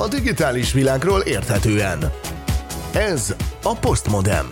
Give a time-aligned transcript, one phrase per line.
[0.00, 1.98] a digitális világról érthetően.
[2.92, 4.46] Ez a Postmodem.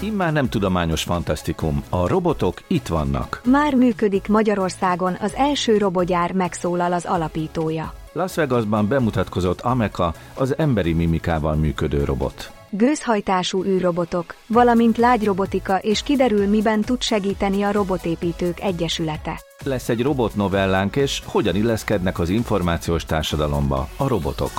[0.00, 3.40] Immár nem tudományos fantasztikum, a robotok itt vannak.
[3.44, 7.92] Már működik Magyarországon az első robotgyár megszólal az alapítója.
[8.12, 12.61] Las Vegasban bemutatkozott Ameka, az emberi mimikával működő robot.
[12.74, 19.40] Gőzhajtású űrrobotok, valamint lágyrobotika és kiderül miben tud segíteni a Robotépítők Egyesülete.
[19.64, 24.50] Lesz egy robotnovellánk, és hogyan illeszkednek az információs társadalomba a robotok.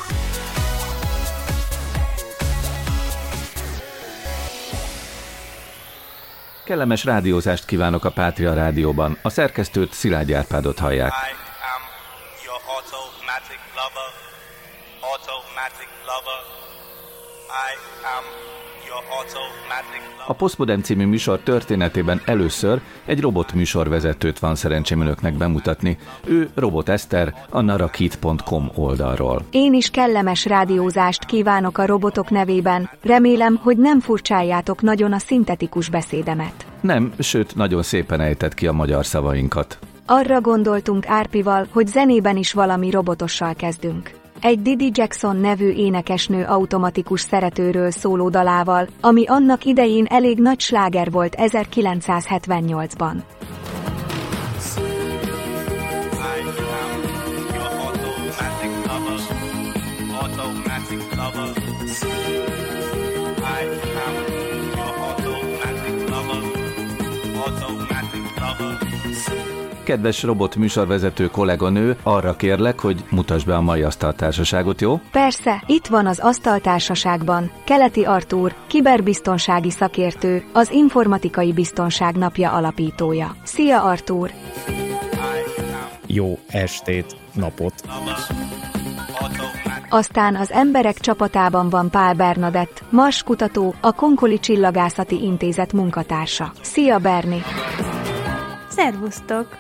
[6.65, 9.17] Kellemes rádiózást kívánok a Pátria Rádióban.
[9.21, 11.11] A szerkesztőt Szilágy Árpádot hallják.
[20.27, 25.97] A Postmodern című műsor történetében először egy robot műsorvezetőt van szerencsém önöknek bemutatni.
[26.25, 29.45] Ő Robot Eszter, a narakit.com oldalról.
[29.51, 32.89] Én is kellemes rádiózást kívánok a robotok nevében.
[33.01, 36.65] Remélem, hogy nem furcsáljátok nagyon a szintetikus beszédemet.
[36.81, 39.77] Nem, sőt, nagyon szépen ejtett ki a magyar szavainkat.
[40.05, 44.22] Arra gondoltunk Árpival, hogy zenében is valami robotossal kezdünk.
[44.43, 51.11] Egy Didi Jackson nevű énekesnő automatikus szeretőről szóló dalával, ami annak idején elég nagy sláger
[51.11, 53.15] volt 1978-ban.
[69.83, 74.99] Kedves robot műsorvezető kolléganő, arra kérlek, hogy mutasd be a mai asztaltársaságot, jó?
[75.11, 83.35] Persze, itt van az Asztaltársaságban Keleti Artúr, kiberbiztonsági szakértő, az Informatikai Biztonság Napja alapítója.
[83.43, 84.31] Szia Artúr!
[86.13, 87.73] jó estét, napot.
[89.89, 96.51] Aztán az emberek csapatában van Pál Bernadett, Mars kutató, a Konkoli Csillagászati Intézet munkatársa.
[96.61, 97.41] Szia Berni!
[98.67, 99.57] Szervusztok!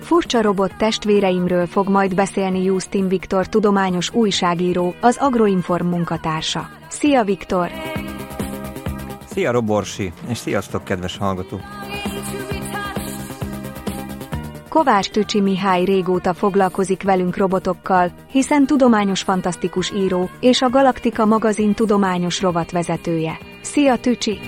[0.00, 6.68] Furcsa robot testvéreimről fog majd beszélni Justin Viktor tudományos újságíró, az Agroinform munkatársa.
[6.88, 7.70] Szia Viktor!
[9.24, 11.60] Szia Roborsi, és sziasztok kedves hallgató!
[14.68, 21.74] Kovács Tücsi Mihály régóta foglalkozik velünk robotokkal, hiszen tudományos fantasztikus író, és a Galaktika magazin
[21.74, 23.38] tudományos rovatvezetője.
[23.60, 24.38] Szia Tücsi!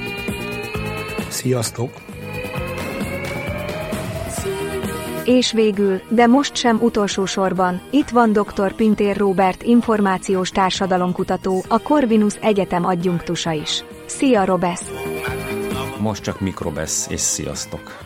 [1.29, 2.04] Sziasztok!
[5.25, 8.73] És végül, de most sem utolsó sorban, itt van dr.
[8.75, 13.85] Pintér Róbert információs társadalomkutató, a Corvinus Egyetem adjunktusa is.
[14.07, 14.91] Szia Robesz!
[15.99, 17.99] Most csak mikrobesz, és sziasztok.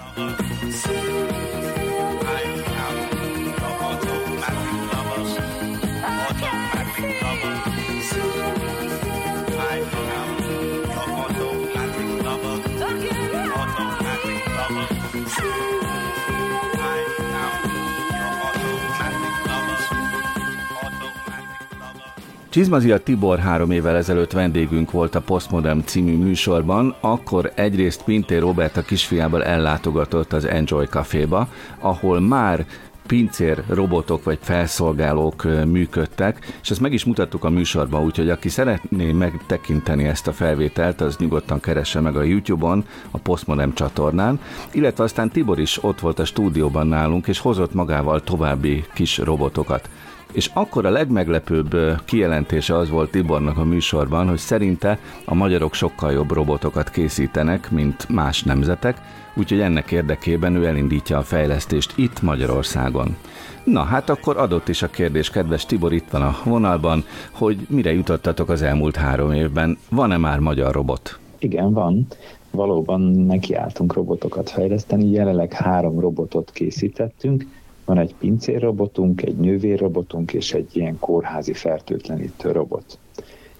[22.50, 28.76] Csizmazia Tibor három évvel ezelőtt vendégünk volt a Postmodern című műsorban, akkor egyrészt Pintér Robert
[28.76, 31.48] a kisfiával ellátogatott az Enjoy Caféba,
[31.78, 32.66] ahol már
[33.06, 39.12] pincér robotok vagy felszolgálók működtek, és ezt meg is mutattuk a műsorban, úgyhogy aki szeretné
[39.12, 44.40] megtekinteni ezt a felvételt, az nyugodtan keresse meg a YouTube-on, a Postmodern csatornán,
[44.72, 49.88] illetve aztán Tibor is ott volt a stúdióban nálunk, és hozott magával további kis robotokat.
[50.32, 56.12] És akkor a legmeglepőbb kijelentése az volt Tibornak a műsorban, hogy szerinte a magyarok sokkal
[56.12, 58.96] jobb robotokat készítenek, mint más nemzetek,
[59.34, 63.16] úgyhogy ennek érdekében ő elindítja a fejlesztést itt Magyarországon.
[63.64, 67.92] Na hát akkor adott is a kérdés, kedves Tibor itt van a vonalban, hogy mire
[67.92, 69.78] jutottatok az elmúlt három évben.
[69.90, 71.18] Van-e már magyar robot?
[71.38, 72.06] Igen, van.
[72.50, 75.10] Valóban nekiálltunk robotokat fejleszteni.
[75.10, 77.46] Jelenleg három robotot készítettünk.
[77.88, 82.98] Van egy pincérrobotunk, egy nővérrobotunk és egy ilyen kórházi fertőtlenítő robot.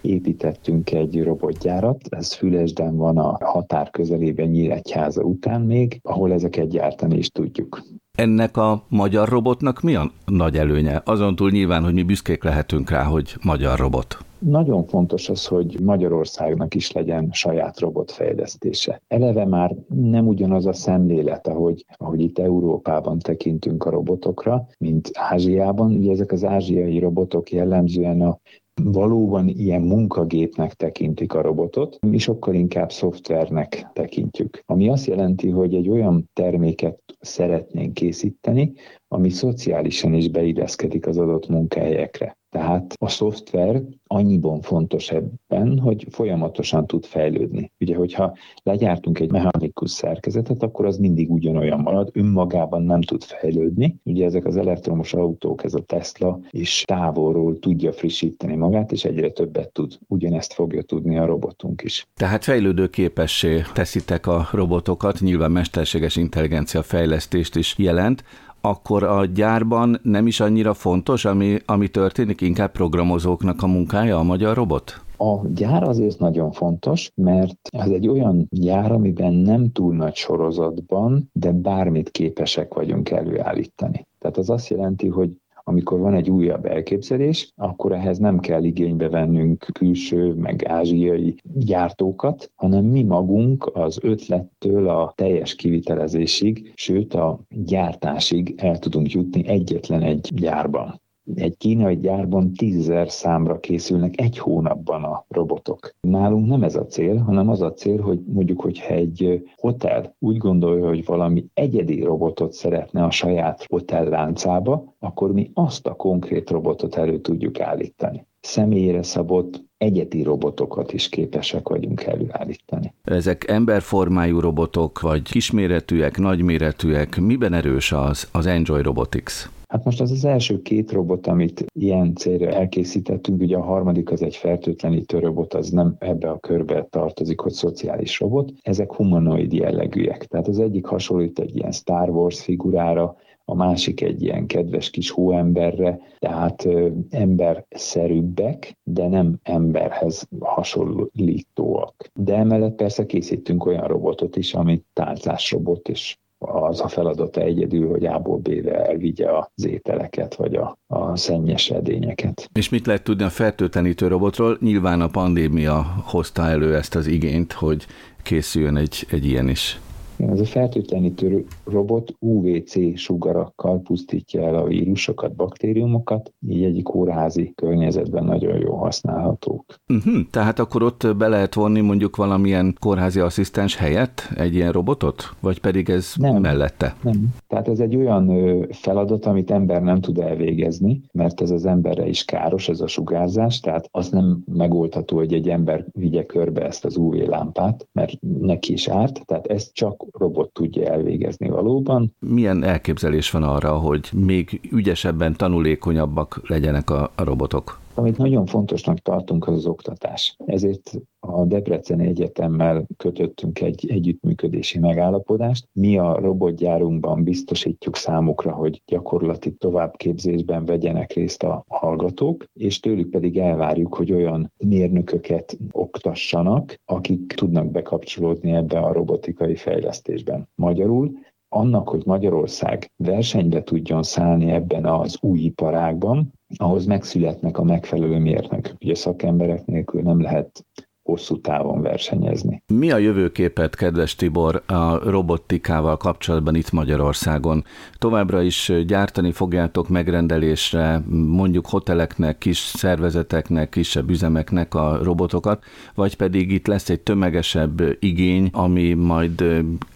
[0.00, 7.16] Építettünk egy robotgyárat, ez Fülesden van a határ közelében Nyíregyháza után még, ahol ezeket gyártani
[7.16, 7.82] is tudjuk.
[8.18, 11.02] Ennek a magyar robotnak mi a nagy előnye?
[11.04, 14.18] Azon túl nyilván, hogy mi büszkék lehetünk rá, hogy magyar robot.
[14.38, 19.02] Nagyon fontos az, hogy Magyarországnak is legyen saját robotfejlesztése.
[19.08, 25.94] Eleve már nem ugyanaz a szemlélet, ahogy, ahogy itt Európában tekintünk a robotokra, mint Ázsiában.
[25.94, 28.38] Ugye ezek az ázsiai robotok jellemzően a
[28.84, 34.62] valóban ilyen munkagépnek tekintik a robotot, mi sokkal inkább szoftvernek tekintjük.
[34.66, 38.72] Ami azt jelenti, hogy egy olyan terméket szeretnénk készíteni,
[39.08, 42.37] ami szociálisan is beilleszkedik az adott munkahelyekre.
[42.50, 47.72] Tehát a szoftver annyiban fontos ebben, hogy folyamatosan tud fejlődni.
[47.80, 53.96] Ugye, hogyha legyártunk egy mechanikus szerkezetet, akkor az mindig ugyanolyan marad, önmagában nem tud fejlődni.
[54.04, 59.30] Ugye ezek az elektromos autók, ez a Tesla is távolról tudja frissíteni magát, és egyre
[59.30, 59.98] többet tud.
[60.06, 62.06] Ugyanezt fogja tudni a robotunk is.
[62.16, 68.24] Tehát fejlődő képessé teszitek a robotokat, nyilván mesterséges intelligencia fejlesztést is jelent
[68.60, 74.22] akkor a gyárban nem is annyira fontos, ami, ami történik, inkább programozóknak a munkája a
[74.22, 75.02] magyar robot?
[75.16, 81.30] A gyár azért nagyon fontos, mert ez egy olyan gyár, amiben nem túl nagy sorozatban,
[81.32, 84.06] de bármit képesek vagyunk előállítani.
[84.18, 85.30] Tehát az azt jelenti, hogy
[85.68, 92.50] amikor van egy újabb elképzelés, akkor ehhez nem kell igénybe vennünk külső, meg ázsiai gyártókat,
[92.54, 100.02] hanem mi magunk az ötlettől a teljes kivitelezésig, sőt a gyártásig el tudunk jutni egyetlen
[100.02, 101.00] egy gyárban
[101.34, 105.94] egy kínai gyárban tízezer számra készülnek egy hónapban a robotok.
[106.00, 110.36] Nálunk nem ez a cél, hanem az a cél, hogy mondjuk, hogyha egy hotel úgy
[110.36, 116.96] gondolja, hogy valami egyedi robotot szeretne a saját hotelláncába, akkor mi azt a konkrét robotot
[116.96, 118.26] elő tudjuk állítani.
[118.40, 122.94] Személyre szabott egyedi robotokat is képesek vagyunk előállítani.
[123.04, 129.48] Ezek emberformájú robotok, vagy kisméretűek, nagyméretűek, miben erős az, az Enjoy Robotics?
[129.68, 134.22] Hát most az az első két robot, amit ilyen célra elkészítettünk, ugye a harmadik az
[134.22, 138.52] egy fertőtlenítő robot, az nem ebbe a körbe tartozik, hogy szociális robot.
[138.62, 140.24] Ezek humanoid jellegűek.
[140.24, 143.16] Tehát az egyik hasonlít egy ilyen Star Wars figurára,
[143.50, 152.10] a másik egy ilyen kedves kis hóemberre, tehát ö, emberszerűbbek, de nem emberhez hasonlítóak.
[152.14, 157.88] De emellett persze készítünk olyan robotot is, ami tálcás robot, és az a feladata egyedül,
[157.90, 162.50] hogy A-ból B-re elvigye az ételeket, vagy a, a szennyes edényeket.
[162.54, 164.56] És mit lehet tudni a fertőtlenítő robotról?
[164.60, 167.86] Nyilván a pandémia hozta elő ezt az igényt, hogy
[168.22, 169.80] készüljön egy, egy ilyen is.
[170.26, 178.24] Ez a fertőtlenítő robot UVC sugarakkal pusztítja el a vírusokat, baktériumokat, így egy kórházi környezetben
[178.24, 179.64] nagyon jó használhatók.
[179.88, 185.36] Uh-huh, tehát akkor ott be lehet vonni mondjuk valamilyen kórházi asszisztens helyett egy ilyen robotot?
[185.40, 186.96] Vagy pedig ez nem, mellette?
[187.02, 187.34] Nem.
[187.46, 188.28] Tehát ez egy olyan
[188.70, 193.60] feladat, amit ember nem tud elvégezni, mert ez az emberre is káros, ez a sugárzás,
[193.60, 198.72] tehát az nem megoldható, hogy egy ember vigye körbe ezt az UV lámpát, mert neki
[198.72, 202.14] is árt, tehát ezt csak robot tudja elvégezni valóban.
[202.18, 207.78] Milyen elképzelés van arra, hogy még ügyesebben, tanulékonyabbak legyenek a, robotok?
[207.98, 210.36] Amit nagyon fontosnak tartunk, az az oktatás.
[210.46, 215.68] Ezért a Debreceni Egyetemmel kötöttünk egy együttműködési megállapodást.
[215.72, 223.38] Mi a robotgyárunkban biztosítjuk számukra, hogy gyakorlati továbbképzésben vegyenek részt a hallgatók, és tőlük pedig
[223.38, 230.48] elvárjuk, hogy olyan mérnököket oktassanak, akik tudnak bekapcsolódni ebbe a robotikai fejlesztésben.
[230.54, 231.10] Magyarul
[231.48, 238.74] annak, hogy Magyarország versenybe tudjon szállni ebben az új iparágban, ahhoz megszületnek a megfelelő mérnök.
[238.80, 240.66] Ugye szakemberek nélkül nem lehet
[241.08, 242.62] hosszú távon versenyezni.
[242.66, 247.64] Mi a jövőképet, kedves Tibor, a robotikával kapcsolatban itt Magyarországon?
[247.98, 256.50] Továbbra is gyártani fogjátok megrendelésre mondjuk hoteleknek, kis szervezeteknek, kisebb üzemeknek a robotokat, vagy pedig
[256.50, 259.44] itt lesz egy tömegesebb igény, ami majd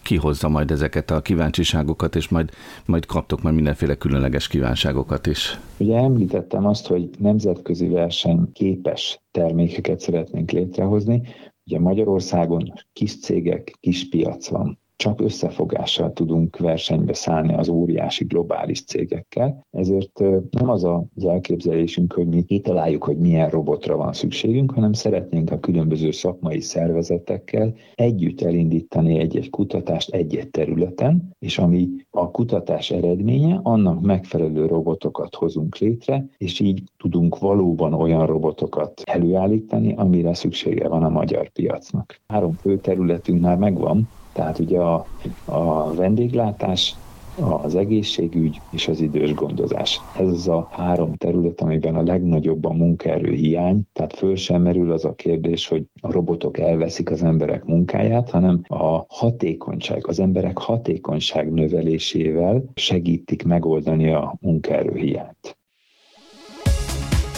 [0.01, 2.49] kihozza majd ezeket a kíváncsiságokat, és majd,
[2.85, 5.59] majd kaptok majd mindenféle különleges kívánságokat is.
[5.77, 11.21] Ugye említettem azt, hogy nemzetközi verseny képes termékeket szeretnénk létrehozni.
[11.65, 18.83] Ugye Magyarországon kis cégek, kis piac van csak összefogással tudunk versenybe szállni az óriási globális
[18.83, 19.65] cégekkel.
[19.71, 20.19] Ezért
[20.49, 25.59] nem az az elképzelésünk, hogy mi kitaláljuk, hogy milyen robotra van szükségünk, hanem szeretnénk a
[25.59, 34.01] különböző szakmai szervezetekkel együtt elindítani egy-egy kutatást egy-egy területen, és ami a kutatás eredménye, annak
[34.01, 41.09] megfelelő robotokat hozunk létre, és így tudunk valóban olyan robotokat előállítani, amire szüksége van a
[41.09, 42.21] magyar piacnak.
[42.27, 45.05] Három fő területünk már megvan, tehát ugye a,
[45.45, 46.95] a vendéglátás,
[47.35, 50.01] az egészségügy és az idős gondozás.
[50.19, 54.91] Ez az a három terület, amiben a legnagyobb a munkaerő hiány, tehát föl sem merül
[54.91, 60.57] az a kérdés, hogy a robotok elveszik az emberek munkáját, hanem a hatékonyság, az emberek
[60.57, 65.57] hatékonyság növelésével segítik megoldani a munkaerő hiányt.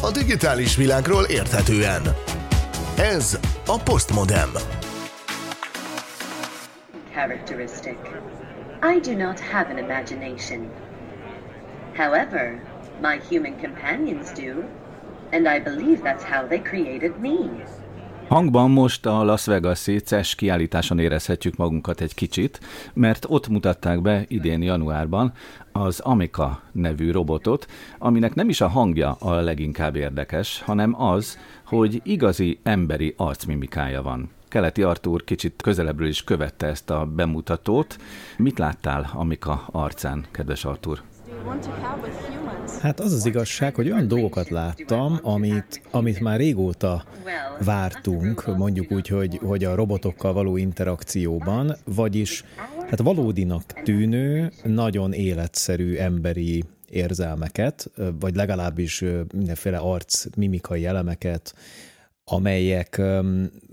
[0.01, 2.01] A digitális világról érthetően.
[2.97, 4.49] Ez a Postmodem.
[7.15, 7.97] Characteristic.
[8.81, 10.69] I do not have an imagination.
[11.93, 12.61] However,
[13.01, 14.63] my human companions do,
[15.31, 17.37] and I believe that's how they created me.
[18.27, 20.01] Hangban most a Las Vegas-i
[20.35, 22.59] kiállításon érezhetjük magunkat egy kicsit,
[22.93, 25.33] mert ott mutatták be idén januárban
[25.71, 27.67] az Amika nevű robotot,
[27.97, 34.29] aminek nem is a hangja a leginkább érdekes, hanem az, hogy igazi emberi arcmimikája van.
[34.55, 37.97] Keleti Artúr kicsit közelebbről is követte ezt a bemutatót.
[38.37, 41.01] Mit láttál Amika arcán, kedves Artúr?
[42.81, 47.03] Hát az az igazság, hogy olyan dolgokat láttam, amit, amit már régóta
[47.63, 52.43] vártunk, mondjuk úgy, hogy, hogy a robotokkal való interakcióban, vagyis
[52.89, 61.55] hát valódinak tűnő, nagyon életszerű emberi érzelmeket, vagy legalábbis mindenféle arc mimikai elemeket,
[62.23, 63.01] amelyek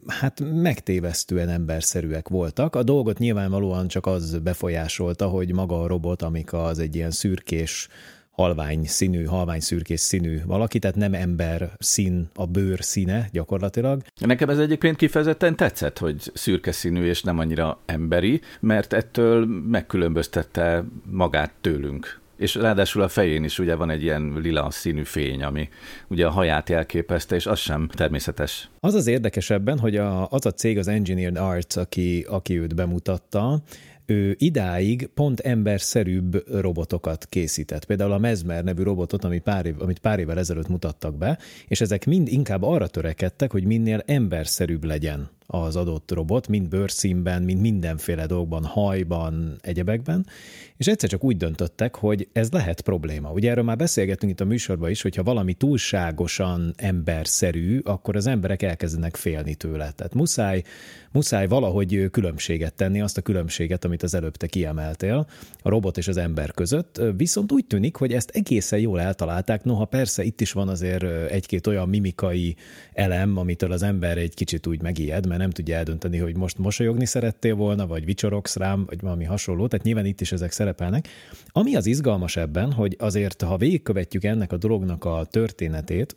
[0.07, 2.75] hát megtévesztően emberszerűek voltak.
[2.75, 7.89] A dolgot nyilvánvalóan csak az befolyásolta, hogy maga a robot, amik az egy ilyen szürkés,
[8.31, 14.03] halvány színű, halvány szürkés színű valaki, tehát nem ember szín a bőr színe gyakorlatilag.
[14.21, 20.85] Nekem ez egyébként kifejezetten tetszett, hogy szürke színű és nem annyira emberi, mert ettől megkülönböztette
[21.11, 25.69] magát tőlünk és ráadásul a fején is ugye van egy ilyen lila színű fény, ami
[26.09, 28.71] ugye a haját jelképezte, és az sem természetes.
[28.81, 33.63] Az az érdekesebben, hogy a, az a cég, az Engineered Arts, aki, aki őt bemutatta,
[34.07, 37.85] ő idáig pont emberszerűbb robotokat készített.
[37.85, 41.81] Például a Mesmer nevű robotot, amit pár, év, amit pár évvel ezelőtt mutattak be, és
[41.81, 47.61] ezek mind inkább arra törekedtek, hogy minél emberszerűbb legyen az adott robot, mind bőrszínben, mind
[47.61, 50.27] mindenféle dolgban, hajban, egyebekben,
[50.77, 53.31] és egyszer csak úgy döntöttek, hogy ez lehet probléma.
[53.33, 58.63] Ugye erről már beszélgettünk itt a műsorban is, hogyha valami túlságosan emberszerű, akkor az emberek
[58.63, 59.91] elkezdenek félni tőle.
[59.91, 60.63] Tehát muszáj,
[61.13, 65.27] muszáj valahogy különbséget tenni, azt a különbséget, amit az előbb te kiemeltél,
[65.63, 67.01] a robot és az ember között.
[67.17, 71.67] Viszont úgy tűnik, hogy ezt egészen jól eltalálták, noha persze itt is van azért egy-két
[71.67, 72.57] olyan mimikai
[72.93, 77.07] elem, amitől az ember egy kicsit úgy megijed, mert nem tudja eldönteni, hogy most mosolyogni
[77.07, 81.09] szerettél volna, vagy vicsorogsz rám, vagy valami hasonló, tehát nyilván itt is ezek szerepelnek.
[81.47, 86.17] Ami az izgalmas ebben, hogy azért, ha végigkövetjük ennek a dolognak a történetét,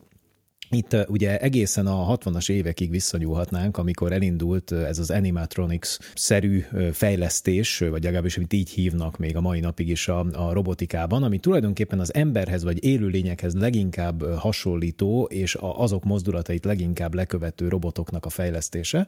[0.69, 8.37] itt ugye egészen a 60-as évekig visszanyúlhatnánk, amikor elindult ez az animatronics-szerű fejlesztés, vagy legalábbis
[8.37, 12.63] amit így hívnak még a mai napig is a, a robotikában, ami tulajdonképpen az emberhez
[12.63, 19.07] vagy élőlényekhez leginkább hasonlító, és a, azok mozdulatait leginkább lekövető robotoknak a fejlesztése,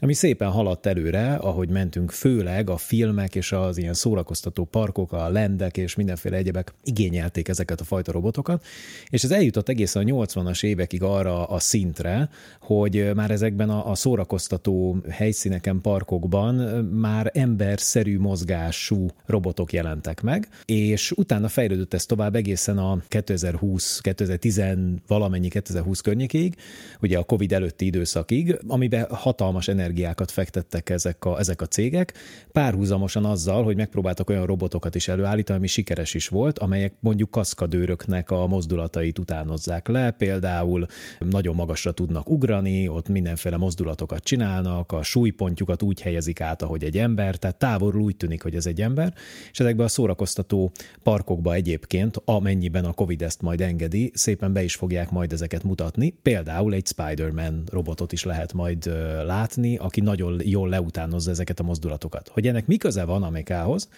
[0.00, 5.28] ami szépen haladt előre, ahogy mentünk, főleg a filmek és az ilyen szórakoztató parkok, a
[5.28, 8.64] lendek és mindenféle egyebek igényelték ezeket a fajta robotokat,
[9.08, 12.28] és ez eljutott egészen a 80-as évekig évekig arra a szintre,
[12.60, 16.54] hogy már ezekben a, a szórakoztató helyszíneken, parkokban
[16.84, 24.62] már emberszerű mozgású robotok jelentek meg, és utána fejlődött ez tovább egészen a 2020, 2010
[25.06, 26.54] valamennyi 2020 környékéig,
[27.00, 32.14] ugye a Covid előtti időszakig, amiben hatalmas energiákat fektettek ezek a, ezek a cégek,
[32.52, 38.30] párhuzamosan azzal, hogy megpróbáltak olyan robotokat is előállítani, ami sikeres is volt, amelyek mondjuk kaszkadőröknek
[38.30, 45.02] a mozdulatait utánozzák le, például például nagyon magasra tudnak ugrani, ott mindenféle mozdulatokat csinálnak, a
[45.02, 49.14] súlypontjukat úgy helyezik át, ahogy egy ember, tehát távolról úgy tűnik, hogy ez egy ember,
[49.50, 54.74] és ezekben a szórakoztató parkokba egyébként, amennyiben a Covid ezt majd engedi, szépen be is
[54.74, 56.10] fogják majd ezeket mutatni.
[56.10, 58.86] Például egy Spider-Man robotot is lehet majd
[59.24, 62.28] látni, aki nagyon jól leutánozza ezeket a mozdulatokat.
[62.28, 63.88] Hogy ennek mi köze van Amerikához,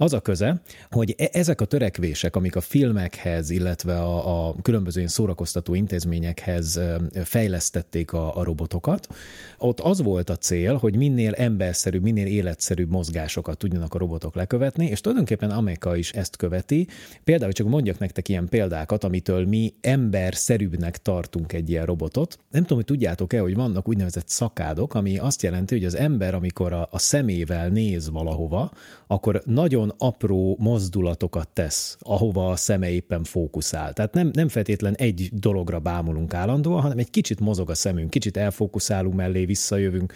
[0.00, 5.06] az a köze, hogy e- ezek a törekvések, amik a filmekhez, illetve a, a különböző
[5.06, 6.80] szórakoztató intézményekhez
[7.24, 9.08] fejlesztették a, a robotokat,
[9.58, 14.86] ott az volt a cél, hogy minél emberszerűbb, minél életszerűbb mozgásokat tudjanak a robotok lekövetni,
[14.86, 16.86] és tulajdonképpen Amerika is ezt követi.
[17.24, 22.38] Például csak mondjak nektek ilyen példákat, amitől mi emberszerűbbnek tartunk egy ilyen robotot.
[22.50, 26.72] Nem tudom, hogy tudjátok-e, hogy vannak úgynevezett szakádok, ami azt jelenti, hogy az ember, amikor
[26.72, 28.70] a, a szemével néz valahova,
[29.06, 33.92] akkor nagyon apró mozdulatokat tesz, ahova a szeme éppen fókuszál.
[33.92, 38.36] Tehát nem, nem feltétlen egy dologra bámulunk állandóan, hanem egy kicsit mozog a szemünk, kicsit
[38.36, 40.12] elfókuszálunk mellé, visszajövünk,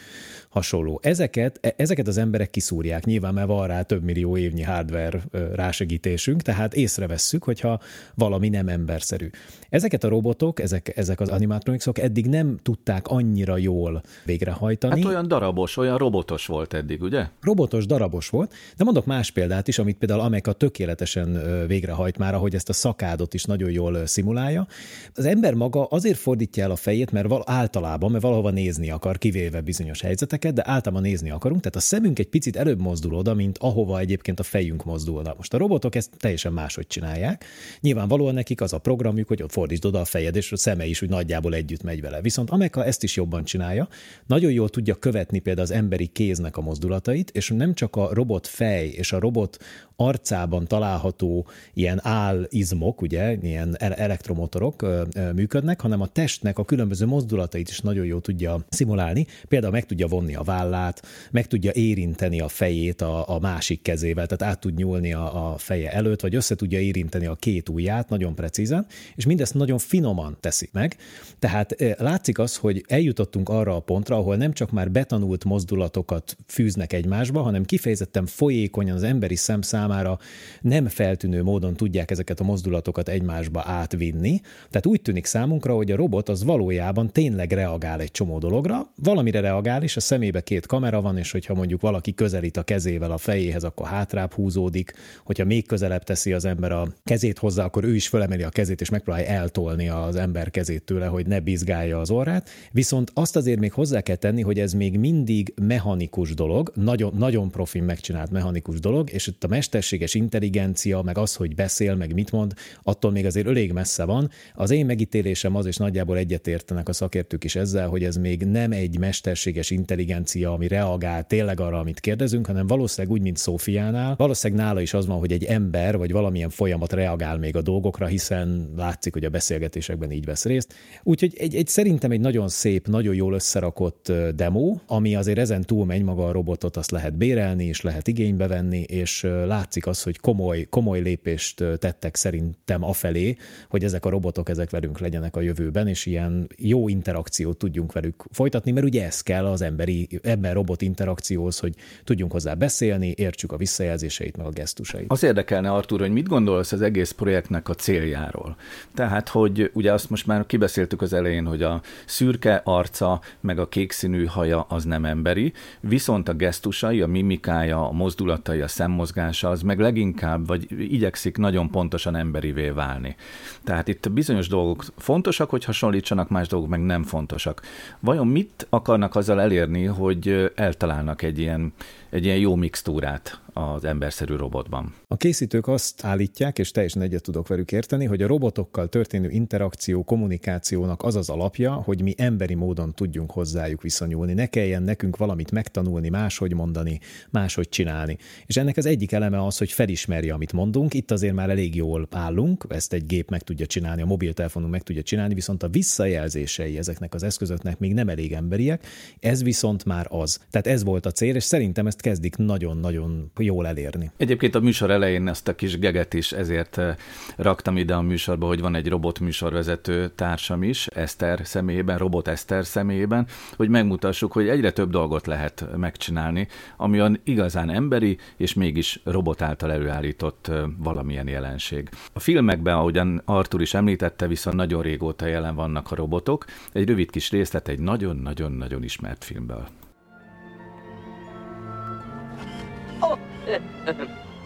[0.54, 1.00] hasonló.
[1.02, 5.20] Ezeket, e, ezeket az emberek kiszúrják, nyilván mert van rá több millió évnyi hardware
[5.54, 7.80] rásegítésünk, tehát észrevesszük, hogyha
[8.14, 9.30] valami nem emberszerű.
[9.68, 15.00] Ezeket a robotok, ezek, ezek az animatronicsok eddig nem tudták annyira jól végrehajtani.
[15.00, 17.26] Hát olyan darabos, olyan robotos volt eddig, ugye?
[17.40, 22.54] Robotos, darabos volt, de mondok más példát, is, amit például Ameka tökéletesen végrehajt már, ahogy
[22.54, 24.66] ezt a szakádot is nagyon jól szimulálja.
[25.14, 29.18] Az ember maga azért fordítja el a fejét, mert val- általában, mert valahova nézni akar,
[29.18, 33.34] kivéve bizonyos helyzeteket, de általában nézni akarunk, tehát a szemünk egy picit előbb mozdul oda,
[33.34, 35.34] mint ahova egyébként a fejünk mozdul oda.
[35.36, 37.44] Most a robotok ezt teljesen máshogy csinálják.
[37.80, 41.02] Nyilvánvalóan nekik az a programjuk, hogy ott fordítsd oda a fejed, és a szeme is
[41.02, 42.20] úgy nagyjából együtt megy vele.
[42.20, 43.88] Viszont Ameka ezt is jobban csinálja,
[44.26, 48.46] nagyon jól tudja követni például az emberi kéznek a mozdulatait, és nem csak a robot
[48.46, 49.56] fej és a robot
[49.96, 54.86] arcában található ilyen állizmok, ugye, ilyen elektromotorok
[55.34, 59.26] működnek, hanem a testnek a különböző mozdulatait is nagyon jól tudja szimulálni.
[59.48, 64.26] Például meg tudja vonni a vállát, meg tudja érinteni a fejét a, a másik kezével,
[64.26, 68.08] tehát át tud nyúlni a, a feje előtt, vagy össze tudja érinteni a két ujját
[68.08, 70.96] nagyon precízen, és mindezt nagyon finoman teszi meg.
[71.38, 76.92] Tehát látszik az, hogy eljutottunk arra a pontra, ahol nem csak már betanult mozdulatokat fűznek
[76.92, 80.18] egymásba, hanem kifejezetten folyékonyan az emberi szem számára
[80.60, 84.40] nem feltűnő módon tudják ezeket a mozdulatokat egymásba átvinni.
[84.68, 89.40] Tehát úgy tűnik számunkra, hogy a robot az valójában tényleg reagál egy csomó dologra, valamire
[89.40, 93.18] reagál, és a szemébe két kamera van, és hogyha mondjuk valaki közelít a kezével a
[93.18, 94.92] fejéhez, akkor hátrább húzódik,
[95.24, 98.80] hogyha még közelebb teszi az ember a kezét hozzá, akkor ő is fölemeli a kezét,
[98.80, 102.50] és megpróbálja eltolni az ember kezét tőle, hogy ne bizgálja az orrát.
[102.72, 107.50] Viszont azt azért még hozzá kell tenni, hogy ez még mindig mechanikus dolog, nagyon, nagyon
[107.50, 112.32] profin megcsinált mechanikus dolog, és itt a mesterséges intelligencia, meg az, hogy beszél, meg mit
[112.32, 112.52] mond,
[112.82, 114.30] attól még azért elég messze van.
[114.54, 118.72] Az én megítélésem az, és nagyjából egyetértenek a szakértők is ezzel, hogy ez még nem
[118.72, 120.12] egy mesterséges intelligencia,
[120.44, 124.14] ami reagál tényleg arra, amit kérdezünk, hanem valószínűleg úgy, mint Szófiánál.
[124.16, 128.06] Valószínűleg nála is az van, hogy egy ember vagy valamilyen folyamat reagál még a dolgokra,
[128.06, 130.75] hiszen látszik, hogy a beszélgetésekben így vesz részt.
[131.02, 135.85] Úgyhogy egy, egy szerintem egy nagyon szép, nagyon jól összerakott demo, ami azért ezen túl
[135.85, 140.18] megy maga a robotot, azt lehet bérelni, és lehet igénybe venni, és látszik az, hogy
[140.18, 143.37] komoly, komoly lépést tettek szerintem afelé,
[143.68, 148.25] hogy ezek a robotok ezek velünk legyenek a jövőben, és ilyen jó interakciót tudjunk velük
[148.30, 151.74] folytatni, mert ugye ez kell az emberi, ember robot interakcióhoz, hogy
[152.04, 155.10] tudjunk hozzá beszélni, értsük a visszajelzéseit, meg a gesztusait.
[155.10, 158.56] Az érdekelne, Artur, hogy mit gondolsz az egész projektnek a céljáról?
[158.94, 163.68] Tehát, hogy ugye azt most már kibeszéltük az elején, hogy a szürke arca, meg a
[163.68, 169.48] kék színű haja az nem emberi, viszont a gesztusai, a mimikája, a mozdulatai, a szemmozgása
[169.48, 173.16] az meg leginkább, vagy igyekszik nagyon pontosan emberivé válni.
[173.64, 177.62] Tehát itt bizonyos dolgok fontosak, hogy hasonlítsanak, más dolgok meg nem fontosak.
[178.00, 181.73] Vajon mit akarnak azzal elérni, hogy eltalálnak egy ilyen,
[182.14, 184.94] egy ilyen jó mixtúrát az emberszerű robotban.
[185.09, 190.05] A készítők azt állítják, és teljesen egyet tudok velük érteni, hogy a robotokkal történő interakció,
[190.05, 194.33] kommunikációnak az az alapja, hogy mi emberi módon tudjunk hozzájuk viszonyulni.
[194.33, 197.00] Ne kelljen nekünk valamit megtanulni, máshogy mondani,
[197.31, 198.18] máshogy csinálni.
[198.46, 200.94] És ennek az egyik eleme az, hogy felismerje, amit mondunk.
[200.94, 204.83] Itt azért már elég jól állunk, ezt egy gép meg tudja csinálni, a mobiltelefonunk meg
[204.83, 208.87] tudja csinálni, viszont a visszajelzései ezeknek az eszközöknek még nem elég emberiek,
[209.20, 210.40] ez viszont már az.
[210.50, 214.10] Tehát ez volt a cél, és szerintem ezt kezdik nagyon-nagyon jól elérni.
[214.16, 216.96] Egyébként a műsor elején ezt a kis geget is ezért eh,
[217.36, 222.64] raktam ide a műsorba, hogy van egy robot műsorvezető társam is, Eszter személyében, robot Eszter
[222.64, 229.00] személyében, hogy megmutassuk, hogy egyre több dolgot lehet megcsinálni, ami olyan igazán emberi, és mégis
[229.04, 231.88] robot által előállított eh, valamilyen jelenség.
[232.12, 236.44] A filmekben, ahogyan Artur is említette, viszont nagyon régóta jelen vannak a robotok.
[236.72, 239.68] Egy rövid kis részlet egy nagyon-nagyon-nagyon ismert filmből.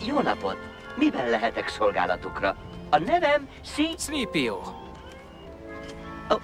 [0.06, 0.56] Jó napot!
[0.96, 2.56] Miben lehetek szolgálatukra?
[2.90, 4.00] A nevem C...
[4.02, 4.60] Sleepio.
[6.28, 6.40] Oh,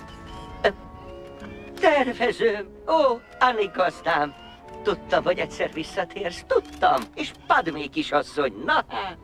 [1.80, 2.66] tervezőm!
[2.86, 4.34] Ó, Anikazdám!
[4.82, 7.00] Tudtam, hogy egyszer visszatérsz, tudtam!
[7.14, 9.16] És Padmé kisasszony, na hát!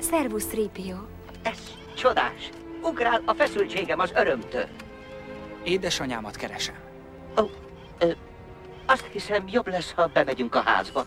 [0.00, 0.96] Szervusz, Ripio.
[1.42, 1.58] Ez
[1.96, 2.50] csodás!
[2.82, 4.66] Ugrál a feszültségem az örömtől.
[5.62, 6.74] Édesanyámat keresem.
[7.40, 7.44] Ó,
[7.98, 8.10] ö,
[8.86, 11.04] azt hiszem, jobb lesz, ha bemegyünk a házba.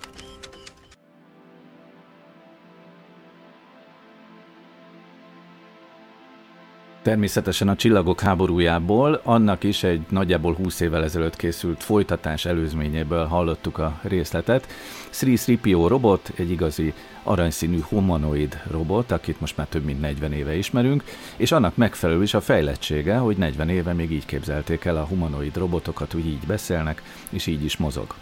[7.05, 13.77] Természetesen a Csillagok háborújából, annak is egy nagyjából 20 évvel ezelőtt készült folytatás előzményéből hallottuk
[13.77, 14.67] a részletet.
[15.09, 20.55] Sri Sripio robot, egy igazi aranyszínű humanoid robot, akit most már több mint 40 éve
[20.55, 21.03] ismerünk,
[21.37, 25.57] és annak megfelelő is a fejlettsége, hogy 40 éve még így képzelték el a humanoid
[25.57, 28.13] robotokat, hogy így beszélnek, és így is mozog.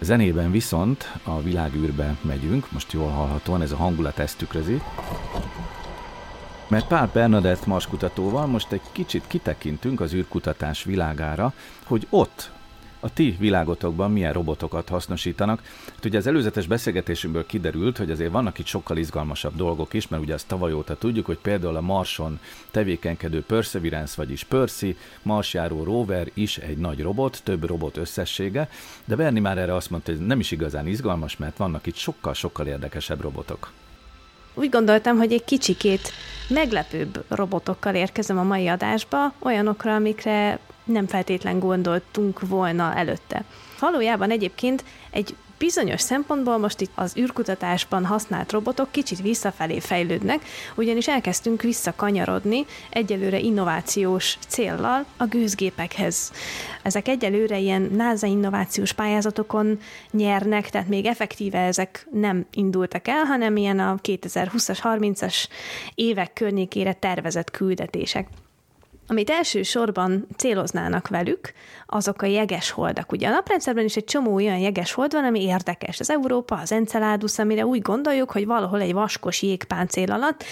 [0.00, 4.80] Zenében viszont a világűrbe megyünk, most jól hallhatóan, ez a hangulat ezt tükrözi.
[6.68, 11.52] Mert Pál Bernadett marskutatóval most egy kicsit kitekintünk az űrkutatás világára,
[11.84, 12.50] hogy ott,
[13.00, 15.62] a ti világotokban milyen robotokat hasznosítanak.
[15.94, 20.22] Hát ugye az előzetes beszélgetésünkből kiderült, hogy azért vannak itt sokkal izgalmasabb dolgok is, mert
[20.22, 22.38] ugye azt tavaly óta tudjuk, hogy például a Marson
[22.70, 28.68] tevékenykedő Perseverance, vagyis Percy, marsjáró rover is egy nagy robot, több robot összessége,
[29.04, 32.66] de Berni már erre azt mondta, hogy nem is igazán izgalmas, mert vannak itt sokkal-sokkal
[32.66, 33.72] érdekesebb robotok.
[34.58, 36.12] Úgy gondoltam, hogy egy kicsikét
[36.48, 43.44] meglepőbb robotokkal érkezem a mai adásba, olyanokra, amikre nem feltétlen gondoltunk volna előtte.
[43.80, 51.08] Valójában egyébként egy bizonyos szempontból most itt az űrkutatásban használt robotok kicsit visszafelé fejlődnek, ugyanis
[51.08, 56.32] elkezdtünk visszakanyarodni egyelőre innovációs céllal a gőzgépekhez.
[56.82, 59.78] Ezek egyelőre ilyen NASA innovációs pályázatokon
[60.10, 65.46] nyernek, tehát még effektíve ezek nem indultak el, hanem ilyen a 2020-as, 30-as
[65.94, 68.28] évek környékére tervezett küldetések.
[69.08, 71.52] Amit elsősorban céloznának velük,
[71.86, 73.12] azok a jeges holdak.
[73.12, 76.00] Ugye a naprendszerben is egy csomó olyan jeges hold van, ami érdekes.
[76.00, 80.44] Az Európa, az Enceladus, amire úgy gondoljuk, hogy valahol egy vaskos jégpáncél alatt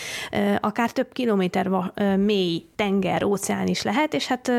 [0.61, 1.69] akár több kilométer
[2.17, 4.51] mély tenger, óceán is lehet, és hát,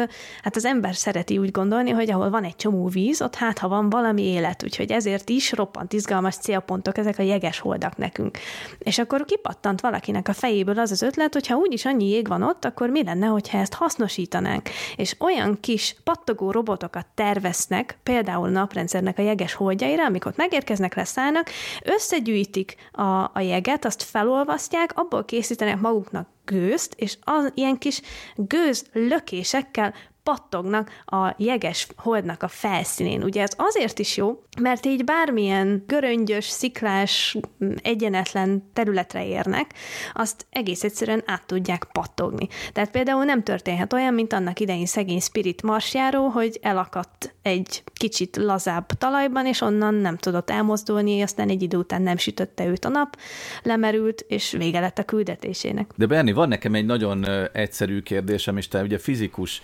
[0.44, 3.68] hát az ember szereti úgy gondolni, hogy ahol van egy csomó víz, ott hát ha
[3.68, 8.38] van valami élet, úgyhogy ezért is roppant izgalmas célpontok ezek a jeges holdak nekünk.
[8.78, 12.44] És akkor kipattant valakinek a fejéből az az ötlet, hogy ha úgyis annyi jég van
[12.44, 14.70] ott, akkor mi lenne, hogyha ezt hasznosítanánk.
[14.96, 21.50] És olyan kis pattogó robotokat terveznek, például naprendszernek a jeges holdjaira, amikor megérkeznek, leszállnak,
[21.84, 28.02] összegyűjtik a, a jeget, azt felolvasztják, abból készítenek maguknak gőzt, és az ilyen kis
[28.36, 29.94] gőz lökésekkel
[30.26, 33.24] pattognak a jeges holdnak a felszínén.
[33.24, 37.38] Ugye ez azért is jó, mert így bármilyen göröngyös, sziklás,
[37.82, 39.74] egyenetlen területre érnek,
[40.14, 42.48] azt egész egyszerűen át tudják pattogni.
[42.74, 48.36] Tehát például nem történhet olyan, mint annak idején szegény Spirit marsjáró, hogy elakadt egy kicsit
[48.36, 52.90] lazább talajban, és onnan nem tudott elmozdulni, aztán egy idő után nem sütötte őt a
[52.90, 53.18] nap,
[53.64, 55.92] lemerült, és vége lett a küldetésének.
[55.96, 59.62] De Berni, van nekem egy nagyon egyszerű kérdésem, és te ugye fizikus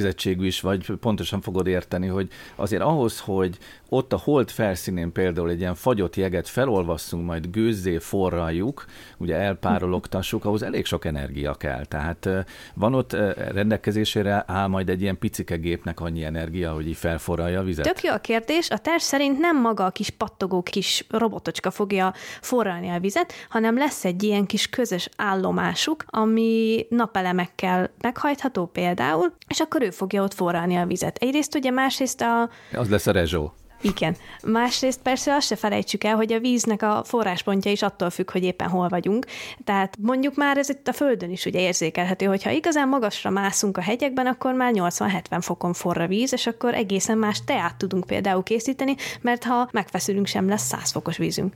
[0.00, 3.58] végzettségű is vagy, pontosan fogod érteni, hogy azért ahhoz, hogy
[3.88, 8.84] ott a hold felszínén például egy ilyen fagyott jeget felolvasszunk, majd gőzzé forraljuk,
[9.16, 11.84] ugye elpárologtassuk, ahhoz elég sok energia kell.
[11.84, 12.28] Tehát
[12.74, 13.16] van ott
[13.52, 17.84] rendelkezésére áll majd egy ilyen picike gépnek annyi energia, hogy így felforralja a vizet?
[17.84, 18.70] Tök jó a kérdés.
[18.70, 23.76] A társ szerint nem maga a kis pattogó kis robotocska fogja forralni a vizet, hanem
[23.76, 30.34] lesz egy ilyen kis közös állomásuk, ami napelemekkel meghajtható például, és akkor ő fogja ott
[30.34, 31.16] forralni a vizet.
[31.16, 32.50] Egyrészt ugye, másrészt a...
[32.72, 33.52] Az lesz a rezsó.
[33.82, 34.16] Igen.
[34.42, 38.44] Másrészt persze azt se felejtsük el, hogy a víznek a forráspontja is attól függ, hogy
[38.44, 39.26] éppen hol vagyunk.
[39.64, 43.76] Tehát mondjuk már ez itt a Földön is ugye érzékelhető, hogy ha igazán magasra mászunk
[43.76, 48.42] a hegyekben, akkor már 80-70 fokon forra víz, és akkor egészen más teát tudunk például
[48.42, 51.54] készíteni, mert ha megfeszülünk, sem lesz 100 fokos vízünk.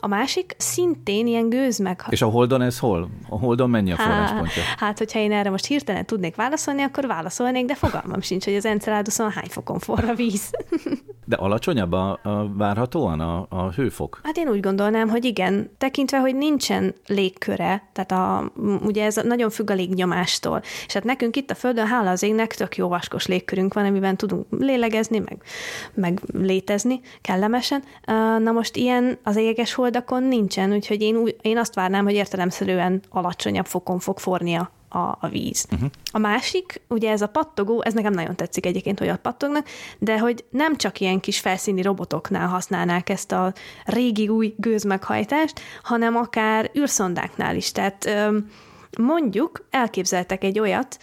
[0.00, 2.04] A másik szintén ilyen gőz meg...
[2.08, 3.08] És a Holdon ez hol?
[3.28, 4.62] A Holdon mennyi a forráspontja?
[4.62, 8.54] Hát, hát, hogyha én erre most hirtelen tudnék válaszolni, akkor válaszolnék, de fogalmam sincs, hogy
[8.54, 10.50] az Enceladuson hány fokon forra víz.
[11.24, 14.20] De alacsonyabb a, a várhatóan a, a hőfok?
[14.22, 18.52] Hát én úgy gondolnám, hogy igen, tekintve, hogy nincsen légköre, tehát a,
[18.84, 20.60] ugye ez nagyon függ a légnyomástól.
[20.86, 24.16] És hát nekünk itt a Földön, hála az égnek, tök jó vaskos légkörünk van, amiben
[24.16, 25.42] tudunk lélegezni, meg,
[25.94, 27.82] meg létezni kellemesen.
[28.38, 33.66] Na most ilyen az éges holdakon nincsen, úgyhogy én, én azt várnám, hogy értelemszerűen alacsonyabb
[33.66, 35.66] fokon fog forni a a, a víz.
[35.72, 35.90] Uh-huh.
[36.12, 39.66] A másik, ugye ez a pattogó, ez nekem nagyon tetszik egyébként, hogy ott pattognak,
[39.98, 43.52] de hogy nem csak ilyen kis felszíni robotoknál használnák ezt a
[43.84, 47.72] régi új gőzmeghajtást, hanem akár űrszondáknál is.
[47.72, 48.10] Tehát
[48.98, 50.98] mondjuk elképzeltek egy olyat,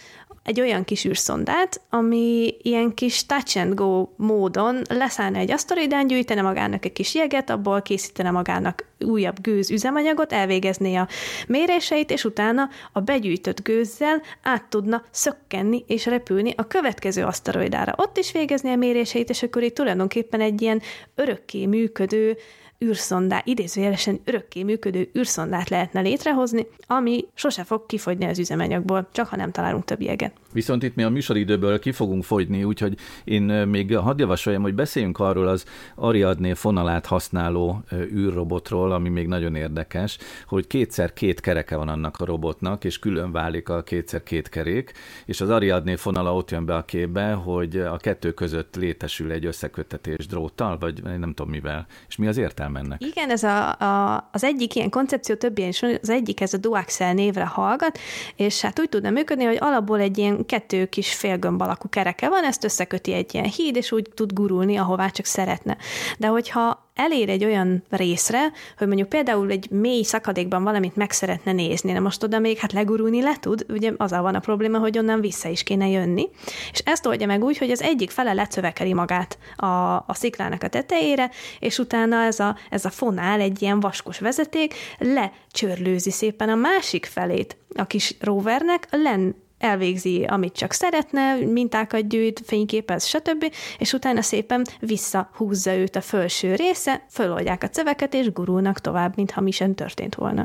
[0.46, 6.42] egy olyan kis űrszondát, ami ilyen kis touch and go módon leszállna egy aszteroidán, gyűjtene
[6.42, 11.08] magának egy kis jeget, abból készítene magának újabb gőz üzemanyagot, elvégezné a
[11.46, 17.94] méréseit, és utána a begyűjtött gőzzel át tudna szökkenni és repülni a következő aszteroidára.
[17.96, 20.82] Ott is végezni a méréseit, és akkor itt tulajdonképpen egy ilyen
[21.14, 22.36] örökké működő
[22.84, 29.36] űrszondá, idézőjelesen örökké működő űrszondát lehetne létrehozni, ami sose fog kifogyni az üzemanyagból, csak ha
[29.36, 30.32] nem találunk több jeget.
[30.52, 35.18] Viszont itt mi a műsoridőből ki fogunk fogyni, úgyhogy én még hadd javasoljam, hogy beszéljünk
[35.18, 41.88] arról az Ariadné fonalát használó űrrobotról, ami még nagyon érdekes, hogy kétszer két kereke van
[41.88, 44.92] annak a robotnak, és külön válik a kétszer két kerék,
[45.24, 49.46] és az Ariadné fonala ott jön be a képbe, hogy a kettő között létesül egy
[49.46, 51.86] összeköttetés dróttal, vagy nem tudom mivel.
[52.08, 52.64] És mi az értelme?
[52.68, 53.04] Mennek.
[53.04, 56.56] Igen, ez a, a, az egyik ilyen koncepció, több ilyen is az egyik ez a
[56.56, 57.98] Duaxel névre hallgat,
[58.36, 62.44] és hát úgy tudna működni, hogy alapból egy ilyen kettő kis félgömb alakú kereke van,
[62.44, 65.76] ezt összeköti egy ilyen híd, és úgy tud gurulni, ahová csak szeretne.
[66.18, 71.52] De hogyha elér egy olyan részre, hogy mondjuk például egy mély szakadékban valamit meg szeretne
[71.52, 74.98] nézni, de most oda még hát legurulni le tud, ugye azzal van a probléma, hogy
[74.98, 76.28] onnan vissza is kéne jönni.
[76.72, 80.68] És ezt oldja meg úgy, hogy az egyik fele lecövekeli magát a, a sziklának a
[80.68, 86.54] tetejére, és utána ez a, ez a fonál, egy ilyen vaskos vezeték, lecsörlőzi szépen a
[86.54, 93.92] másik felét a kis rovernek, len elvégzi, amit csak szeretne, mintákat gyűjt, fényképez, stb., és
[93.92, 99.50] utána szépen visszahúzza őt a felső része, föloldják a ceveket, és gurulnak tovább, mintha mi
[99.50, 100.44] sem történt volna.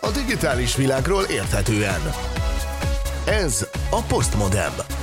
[0.00, 2.00] A digitális világról érthetően.
[3.26, 4.95] Ez a Postmodem.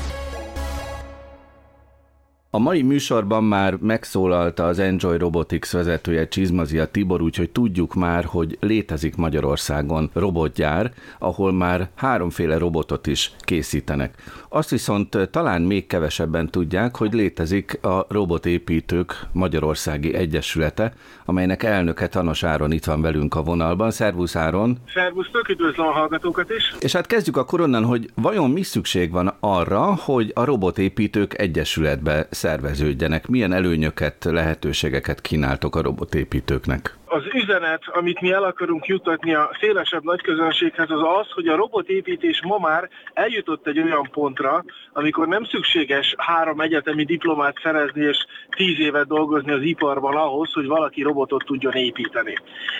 [2.56, 8.58] A mai műsorban már megszólalta az Enjoy Robotics vezetője Csizmazia Tibor, úgyhogy tudjuk már, hogy
[8.60, 14.16] létezik Magyarországon robotgyár, ahol már háromféle robotot is készítenek.
[14.56, 20.94] Azt viszont talán még kevesebben tudják, hogy létezik a Robotépítők Magyarországi Egyesülete,
[21.26, 23.92] amelynek elnöke Tanas Áron itt van velünk a vonalban.
[23.92, 24.78] Szervusz Áron!
[24.94, 26.76] Szervusztok, üdvözlöm a hallgatókat is!
[26.80, 32.28] És hát kezdjük akkor onnan, hogy vajon mi szükség van arra, hogy a Robotépítők Egyesületbe
[32.30, 33.28] szerveződjenek?
[33.28, 36.98] Milyen előnyöket, lehetőségeket kínáltok a robotépítőknek?
[37.14, 42.42] Az üzenet, amit mi el akarunk jutatni a szélesebb nagyközönséghez, az az, hogy a robotépítés
[42.44, 48.80] ma már eljutott egy olyan pontra, amikor nem szükséges három egyetemi diplomát szerezni és tíz
[48.80, 52.36] évet dolgozni az iparban ahhoz, hogy valaki robotot tudjon építeni.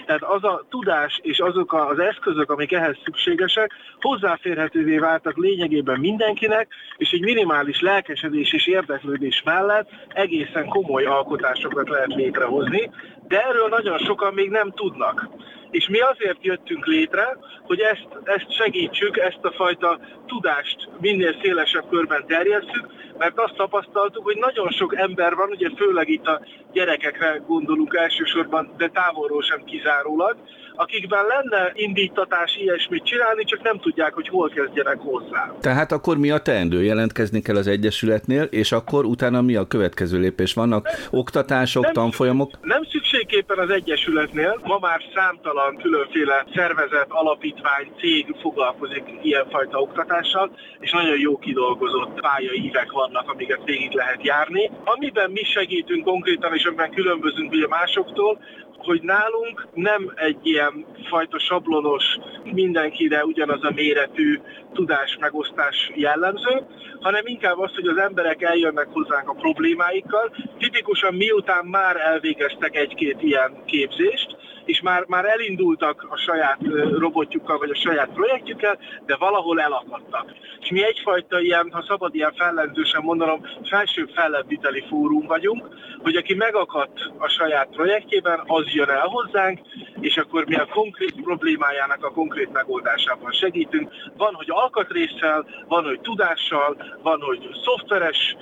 [0.06, 6.68] Tehát az a tudás és azok az eszközök, amik ehhez szükségesek, hozzáférhetővé váltak lényegében mindenkinek,
[6.98, 12.92] és egy minimális lelkesedés és érdeklődés mellett egészen komoly alkotásokat lehet létrehozni,
[13.28, 15.30] de erről nagyon sokan még nem tudnak.
[15.72, 21.90] És mi azért jöttünk létre, hogy ezt, ezt segítsük, ezt a fajta tudást minél szélesebb
[21.90, 22.86] körben terjesszük,
[23.18, 28.74] mert azt tapasztaltuk, hogy nagyon sok ember van, ugye főleg itt a gyerekekre gondolunk elsősorban,
[28.78, 30.36] de távolról sem kizárólag,
[30.76, 35.54] akikben lenne indítatás ilyesmit csinálni, csak nem tudják, hogy hol kezdjenek hozzá.
[35.62, 36.84] Tehát akkor mi a teendő?
[36.84, 40.54] Jelentkezni kell az Egyesületnél, és akkor utána mi a következő lépés?
[40.54, 42.52] Vannak oktatások, nem, tanfolyamok?
[42.62, 44.60] Nem szükségképpen az Egyesületnél.
[44.64, 52.92] Ma már számtalan különféle szervezet, alapítvány, cég foglalkozik ilyenfajta oktatással, és nagyon jó kidolgozott pályaívek
[52.92, 54.72] vannak, amiket végig lehet járni.
[54.84, 58.40] Amiben mi segítünk konkrétan, és amiben különbözünk ugye másoktól,
[58.84, 62.04] hogy nálunk nem egy ilyen fajta sablonos,
[62.44, 64.40] mindenkire ugyanaz a méretű
[64.74, 66.66] tudás megosztás jellemző,
[67.00, 70.36] hanem inkább az, hogy az emberek eljönnek hozzánk a problémáikkal.
[70.58, 76.58] Tipikusan miután már elvégeztek egy-két ilyen képzést, és már, már elindultak a saját
[76.98, 80.32] robotjukkal, vagy a saját projektjükkel, de valahol elakadtak.
[80.60, 85.68] És mi egyfajta ilyen, ha szabad ilyen fellenzősen mondanom, felsőbb fellebbviteli fórum vagyunk,
[86.02, 89.60] hogy aki megakadt a saját projektjében, az jön el hozzánk,
[90.00, 93.92] és akkor mi a konkrét problémájának a konkrét megoldásában segítünk.
[94.18, 98.36] Van, hogy alkatrészsel, van, hogy tudással, van, hogy szoftveres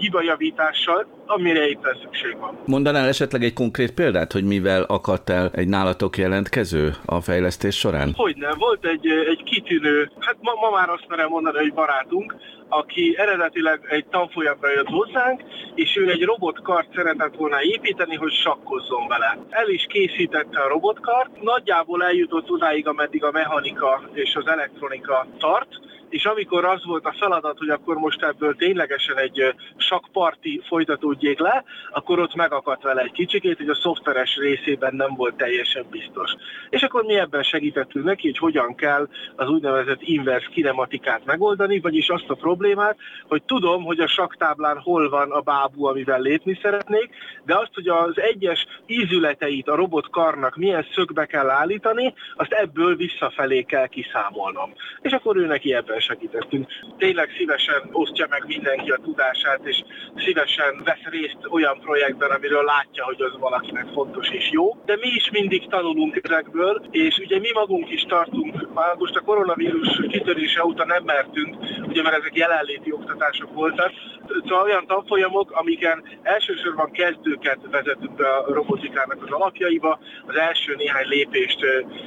[0.00, 2.58] hibajavítással, amire éppen szükség van.
[2.66, 8.12] Mondanál esetleg egy konkrét példát, hogy mivel akadt el egy nálatok jelentkező a fejlesztés során?
[8.16, 12.34] Hogy nem, volt egy, egy kitűnő, hát ma, ma már azt merem mondani, hogy barátunk,
[12.68, 15.42] aki eredetileg egy tanfolyamra jött hozzánk,
[15.74, 19.38] és ő egy robotkart szeretett volna építeni, hogy sakkozzon vele.
[19.48, 25.68] El is készítette a robotkart, nagyjából eljutott odáig, ameddig a mechanika és az elektronika tart,
[26.08, 31.64] és amikor az volt a feladat, hogy akkor most ebből ténylegesen egy sakparti folytatódjék le,
[31.92, 36.34] akkor ott megakadt vele egy kicsikét, hogy a szoftveres részében nem volt teljesen biztos.
[36.70, 42.08] És akkor mi ebben segítettünk neki, hogy hogyan kell az úgynevezett inverse kinematikát megoldani, vagyis
[42.08, 47.10] azt a problémát, hogy tudom, hogy a saktáblán hol van a bábú, amivel lépni szeretnék,
[47.44, 53.62] de azt, hogy az egyes ízületeit a robotkarnak milyen szögbe kell állítani, azt ebből visszafelé
[53.62, 54.72] kell kiszámolnom.
[55.00, 56.66] És akkor ő neki ebben segítettünk.
[56.98, 59.82] Tényleg szívesen osztja meg mindenki a tudását, és
[60.16, 64.76] szívesen vesz részt olyan projektben, amiről látja, hogy az valakinek fontos és jó.
[64.84, 69.20] De mi is mindig tanulunk ezekből, és ugye mi magunk is tartunk, már most a
[69.20, 71.56] koronavírus kitörése óta nem mertünk,
[71.88, 73.92] ugye mert ezek jelenléti oktatások voltak,
[74.28, 81.06] Szóval olyan tanfolyamok, amiken elsősorban kezdőket vezetünk be a robotikának az alapjaiba, az első néhány
[81.06, 81.58] lépést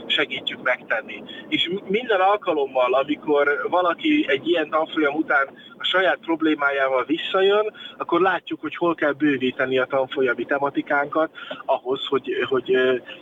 [0.07, 1.23] segítjük megtenni.
[1.47, 8.61] És minden alkalommal, amikor valaki egy ilyen tanfolyam után a saját problémájával visszajön, akkor látjuk,
[8.61, 11.29] hogy hol kell bővíteni a tanfolyami tematikánkat
[11.65, 12.75] ahhoz, hogy, hogy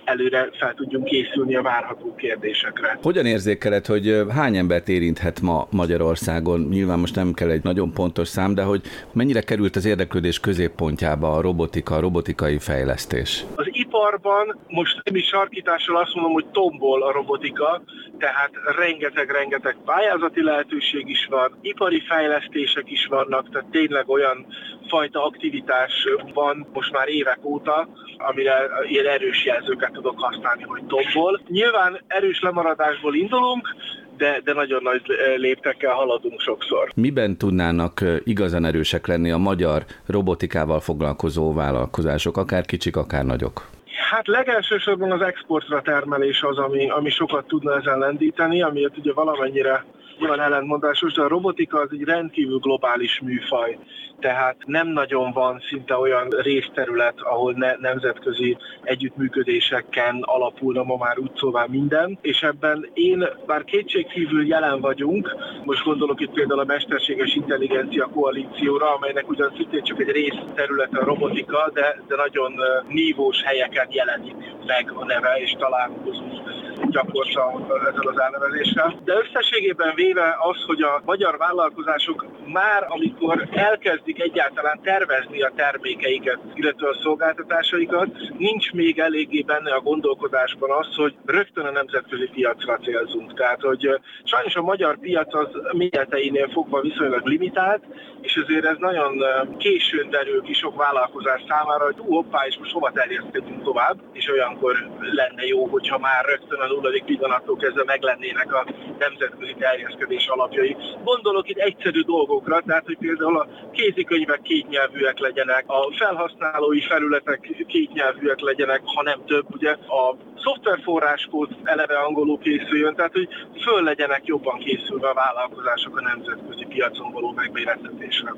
[0.04, 3.00] előre fel tudjunk készülni a várható kérdésekre.
[3.02, 6.60] Hogyan érzékeled, hogy hány embert érinthet ma Magyarországon?
[6.60, 8.82] Nyilván most nem kell egy nagyon pontos szám, de hogy
[9.14, 13.46] mennyire került az érdeklődés középpontjába a robotika, a robotikai fejlesztés?
[13.56, 17.82] Az iparban most nem is sarkítással azt mondom, hogy tombol a robotika,
[18.20, 24.46] tehát rengeteg-rengeteg pályázati lehetőség is van, ipari fejlesztések is vannak, tehát tényleg olyan
[24.88, 25.94] fajta aktivitás
[26.34, 31.42] van most már évek óta, amire ilyen erős jelzőket tudok használni, hogy tombol.
[31.48, 33.76] Nyilván erős lemaradásból indulunk,
[34.18, 35.02] de, de nagyon nagy
[35.38, 36.92] léptekkel haladunk sokszor.
[36.96, 43.70] Miben tudnának igazán erősek lenni a magyar robotikával foglalkozó vállalkozások, akár kicsik, akár nagyok?
[44.10, 49.86] Hát legelsősorban az exportra termelés az, ami, ami sokat tudna ezen lendíteni, amiért ugye valamennyire
[50.20, 53.78] nyilván ellentmondásos, de a robotika az egy rendkívül globális műfaj.
[54.20, 61.32] Tehát nem nagyon van szinte olyan részterület, ahol ne, nemzetközi együttműködéseken alapulna ma már úgy
[61.36, 67.36] szóval minden, és ebben én bár kétségkívül jelen vagyunk, most gondolok itt például a Mesterséges
[67.36, 72.54] Intelligencia Koalícióra, amelynek ugyan szintén csak egy részterülete a robotika, de, de nagyon
[72.88, 77.54] nívós helyeken jelenik meg a neve, és találkozunk gyakorta
[77.90, 79.00] ezzel az elnevezéssel.
[79.04, 86.40] De összességében véve az, hogy a magyar vállalkozások már amikor elkezdik egyáltalán tervezni a termékeiket,
[86.54, 92.78] illetve a szolgáltatásaikat, nincs még eléggé benne a gondolkodásban az, hogy rögtön a nemzetközi piacra
[92.78, 93.34] célzunk.
[93.34, 97.84] Tehát, hogy sajnos a magyar piac az méreteinél fogva viszonylag limitált,
[98.22, 99.24] és ezért ez nagyon
[99.58, 104.30] későn derül ki sok vállalkozás számára, hogy ú, hoppá, és most hova terjeszkedünk tovább, és
[104.30, 108.66] olyankor lenne jó, hogyha már rögtön a nulladik pillanattól kezdve meglennének a
[109.00, 110.76] nemzetközi terjeszkedés alapjai.
[111.04, 118.40] Gondolok itt egyszerű dolgokra, tehát hogy például a kézikönyvek kétnyelvűek legyenek, a felhasználói felületek kétnyelvűek
[118.40, 123.28] legyenek, ha nem több, ugye a szoftverforráskód eleve angolul készüljön, tehát hogy
[123.62, 128.34] föl legyenek jobban készülve a vállalkozások a nemzetközi piacon való megmérettetésre.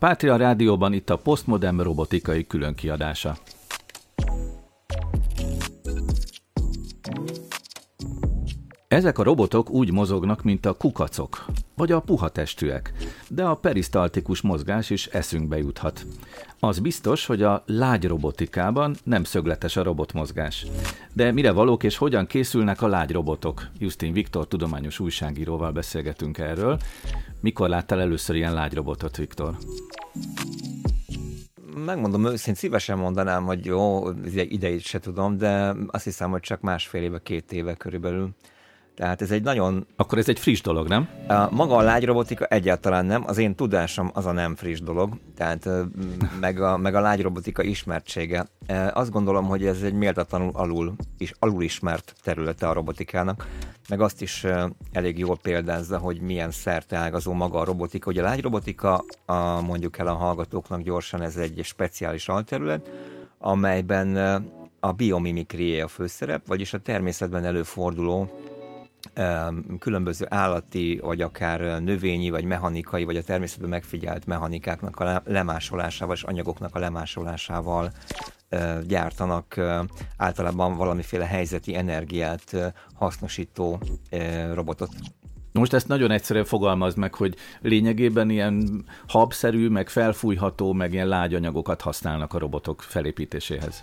[0.00, 3.36] Pátria Rádióban itt a Postmodern robotikai különkiadása.
[8.88, 11.44] Ezek a robotok úgy mozognak, mint a kukacok,
[11.76, 12.92] vagy a puha testűek,
[13.32, 16.06] de a perisztaltikus mozgás is eszünkbe juthat.
[16.60, 20.66] Az biztos, hogy a lágy robotikában nem szögletes a robotmozgás.
[21.12, 23.66] De mire valók és hogyan készülnek a lágy robotok?
[23.78, 26.78] Justin Viktor tudományos újságíróval beszélgetünk erről.
[27.40, 29.56] Mikor láttál először ilyen lágy robotot, Viktor?
[31.84, 37.02] megmondom őszintén, szívesen mondanám, hogy jó, idejét se tudom, de azt hiszem, hogy csak másfél
[37.02, 38.30] éve, két éve körülbelül.
[39.00, 39.86] Tehát ez egy nagyon...
[39.96, 41.08] Akkor ez egy friss dolog, nem?
[41.28, 45.68] A, maga a lágyrobotika egyáltalán nem, az én tudásom az a nem friss dolog, tehát
[46.40, 48.46] meg a, meg a lágyrobotika ismertsége.
[48.92, 53.46] Azt gondolom, hogy ez egy méltatlanul alul, és alul ismert területe a robotikának,
[53.88, 54.46] meg azt is
[54.92, 58.10] elég jól példázza, hogy milyen szerte ágazó maga a robotika.
[58.10, 62.90] Ugye a lágyrobotika, a, mondjuk el a hallgatóknak gyorsan, ez egy speciális alterület,
[63.38, 64.16] amelyben
[64.80, 68.30] a biomimikrié a főszerep, vagyis a természetben előforduló
[69.78, 76.22] különböző állati, vagy akár növényi, vagy mechanikai, vagy a természetben megfigyelt mechanikáknak a lemásolásával és
[76.22, 77.92] anyagoknak a lemásolásával
[78.86, 79.60] gyártanak
[80.16, 83.80] általában valamiféle helyzeti energiát hasznosító
[84.52, 84.90] robotot.
[85.52, 91.80] Most ezt nagyon egyszerűen fogalmaz meg, hogy lényegében ilyen habszerű, meg felfújható, meg ilyen lágyanyagokat
[91.80, 93.82] használnak a robotok felépítéséhez.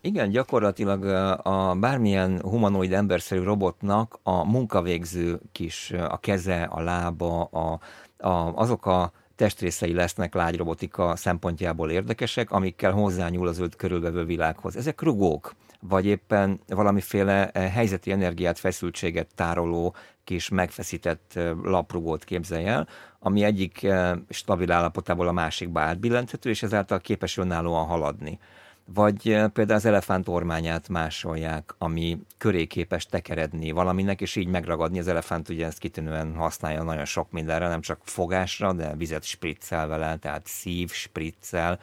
[0.00, 1.04] Igen, gyakorlatilag
[1.42, 7.80] a bármilyen humanoid emberszerű robotnak a munkavégző kis, a keze, a lába, a,
[8.28, 14.76] a, azok a testrészei lesznek lágyrobotika szempontjából érdekesek, amikkel hozzányúl az ölt körülvevő világhoz.
[14.76, 23.42] Ezek rugók, vagy éppen valamiféle helyzeti energiát, feszültséget tároló kis megfeszített laprugót képzelj el, ami
[23.42, 23.86] egyik
[24.28, 28.38] stabil állapotából a másikba átbillenthető, és ezáltal képes önállóan haladni.
[28.94, 34.98] Vagy eh, például az elefánt ormányát másolják, ami köré képes tekeredni valaminek, és így megragadni.
[34.98, 39.86] Az elefánt ugye ezt kitűnően használja nagyon sok mindenre, nem csak fogásra, de vizet spriccel
[39.86, 41.80] vele, tehát szív, spriccel,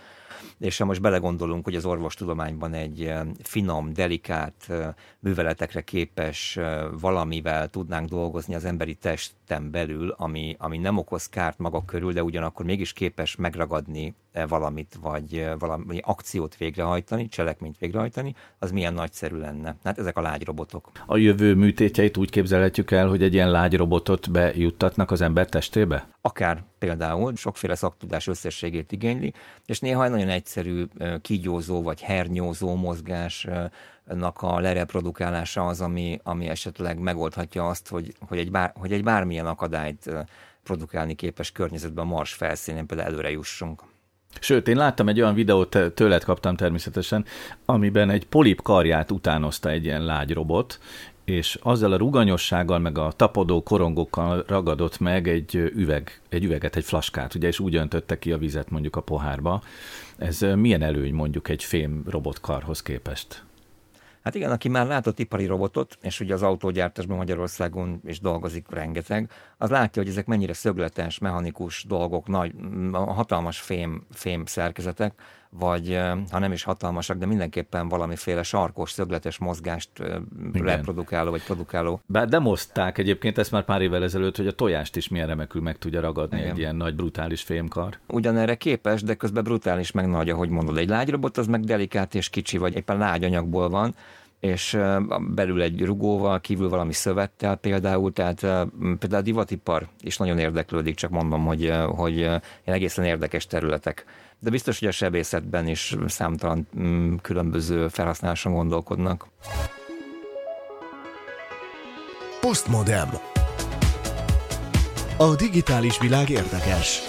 [0.60, 6.60] és ha most belegondolunk, hogy az orvostudományban egy eh, finom, delikát eh, műveletekre képes
[7.00, 12.24] valamivel tudnánk dolgozni az emberi testen belül, ami, ami nem okoz kárt maga körül, de
[12.24, 14.16] ugyanakkor mégis képes megragadni
[14.48, 19.76] valamit, vagy valami akciót végrehajtani, cselekményt végrehajtani, az milyen nagyszerű lenne.
[19.84, 20.92] Hát ezek a lágyrobotok.
[21.06, 26.08] A jövő műtétjeit úgy képzelhetjük el, hogy egy ilyen lágyrobotot bejuttatnak az ember testébe?
[26.22, 29.34] Akár például sokféle szaktudás összességét igényli,
[29.66, 30.86] és néha egy nagyon egyszerű
[31.22, 38.52] kígyózó vagy hernyózó mozgásnak a lereprodukálása az, ami, ami esetleg megoldhatja azt, hogy, hogy, egy,
[38.52, 40.12] bár, hogy egy bármilyen akadályt
[40.64, 43.82] produkálni képes környezetben a Mars felszínén például előre jussunk.
[44.40, 47.26] Sőt, én láttam egy olyan videót, tőled kaptam természetesen,
[47.66, 50.80] amiben egy polip karját utánozta egy ilyen lágy robot,
[51.26, 56.86] és azzal a ruganyossággal, meg a tapadó korongokkal ragadott meg egy üveg, egy üveget, egy
[56.86, 59.62] flaskát, ugye, és úgy öntötte ki a vizet mondjuk a pohárba.
[60.18, 63.44] Ez milyen előny mondjuk egy fém robotkarhoz képest?
[64.26, 69.32] Hát igen, aki már látott ipari robotot, és ugye az autógyártásban Magyarországon is dolgozik rengeteg,
[69.58, 72.52] az látja, hogy ezek mennyire szögletes, mechanikus dolgok, nagy,
[72.92, 75.14] hatalmas fém, fém szerkezetek,
[75.60, 76.00] vagy
[76.32, 79.90] ha nem is hatalmasak, de mindenképpen valamiféle sarkos, szögletes mozgást
[80.54, 80.66] Igen.
[80.66, 82.02] reprodukáló vagy produkáló.
[82.06, 85.78] Bár demozták egyébként ezt már pár évvel ezelőtt, hogy a tojást is milyen remekül meg
[85.78, 86.50] tudja ragadni Igen.
[86.50, 87.98] egy ilyen nagy brutális fémkar.
[88.08, 90.78] Ugyanerre képes, de közben brutális meg nagy, ahogy mondod.
[90.78, 93.96] Egy lágyrobot az meg delikát és kicsi, vagy éppen lágyanyagból van,
[94.40, 94.78] és
[95.20, 98.40] belül egy rugóval, kívül valami szövettel például, tehát
[99.00, 102.30] például a divatipar is nagyon érdeklődik, csak mondom, hogy, hogy
[102.64, 104.06] egészen érdekes területek
[104.40, 109.28] de biztos, hogy a sebészetben is számtalan mm, különböző felhasználáson gondolkodnak.
[112.42, 113.10] Postmodem.
[115.18, 117.02] A digitális világ érdekes.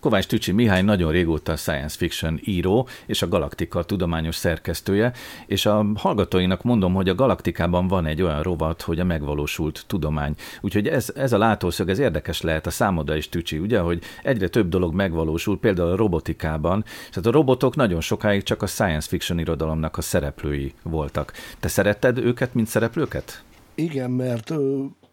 [0.00, 5.12] Kovács Tücsi Mihály nagyon régóta science fiction író, és a Galaktika tudományos szerkesztője,
[5.46, 10.34] és a hallgatóinak mondom, hogy a Galaktikában van egy olyan rovat, hogy a megvalósult tudomány.
[10.60, 14.48] Úgyhogy ez, ez a látószög, ez érdekes lehet a számodra is Tücsi, ugye, hogy egyre
[14.48, 16.84] több dolog megvalósul, például a robotikában.
[17.10, 21.32] Tehát a robotok nagyon sokáig csak a science fiction irodalomnak a szereplői voltak.
[21.60, 23.42] Te szeretted őket, mint szereplőket?
[23.74, 24.52] Igen, mert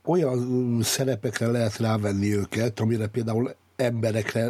[0.05, 4.49] olyan szerepekre lehet rávenni őket, amire például emberekre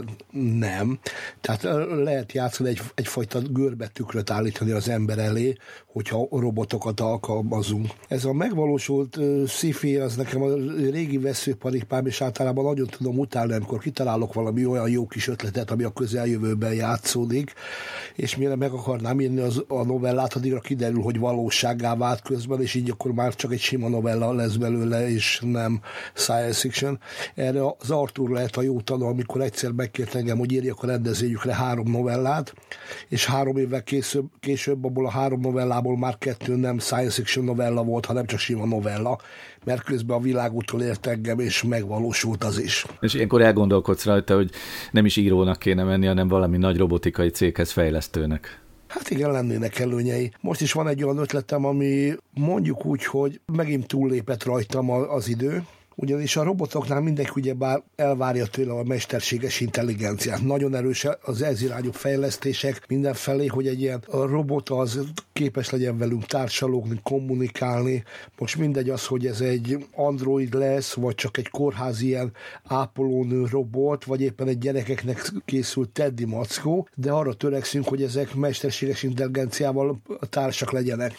[0.59, 0.99] nem.
[1.41, 1.63] Tehát
[2.03, 5.55] lehet játszani egy, egyfajta görbetükröt állítani az ember elé,
[5.85, 7.87] hogyha robotokat alkalmazunk.
[8.07, 10.53] Ez a megvalósult uh, sci az nekem a
[10.91, 15.83] régi veszőparipám, és általában nagyon tudom utálni, amikor kitalálok valami olyan jó kis ötletet, ami
[15.83, 17.53] a közeljövőben játszódik,
[18.15, 22.73] és mire meg akarnám írni az, a novellát, addigra kiderül, hogy valósággá vált közben, és
[22.73, 25.81] így akkor már csak egy sima novella lesz belőle, és nem
[26.13, 26.99] science fiction.
[27.35, 31.55] Erre az Arthur lehet a jó tanul, amikor egyszer megkért engem, hogy írjak a rendezvényükre
[31.55, 32.53] három novellát,
[33.09, 37.83] és három évvel később, később abból a három novellából már kettő nem science fiction novella
[37.83, 39.19] volt, hanem csak sima novella,
[39.65, 42.85] mert közben a világútól ért engem, és megvalósult az is.
[42.99, 44.49] És ilyenkor elgondolkodsz rajta, hogy
[44.91, 48.61] nem is írónak kéne menni, hanem valami nagy robotikai céghez fejlesztőnek.
[48.87, 50.31] Hát igen, lennének előnyei.
[50.41, 55.63] Most is van egy olyan ötletem, ami mondjuk úgy, hogy megint túllépett rajtam az idő,
[55.95, 60.41] ugyanis a robotoknál mindenki ugye bár elvárja tőle a mesterséges intelligenciát.
[60.41, 64.99] Nagyon erős az ez irányú fejlesztések mindenfelé, hogy egy ilyen robot az
[65.33, 68.03] képes legyen velünk társalogni, kommunikálni.
[68.37, 72.31] Most mindegy az, hogy ez egy android lesz, vagy csak egy kórházi ilyen
[72.63, 79.03] ápolónő robot, vagy éppen egy gyerekeknek készült Teddy mackó, de arra törekszünk, hogy ezek mesterséges
[79.03, 81.17] intelligenciával társak legyenek.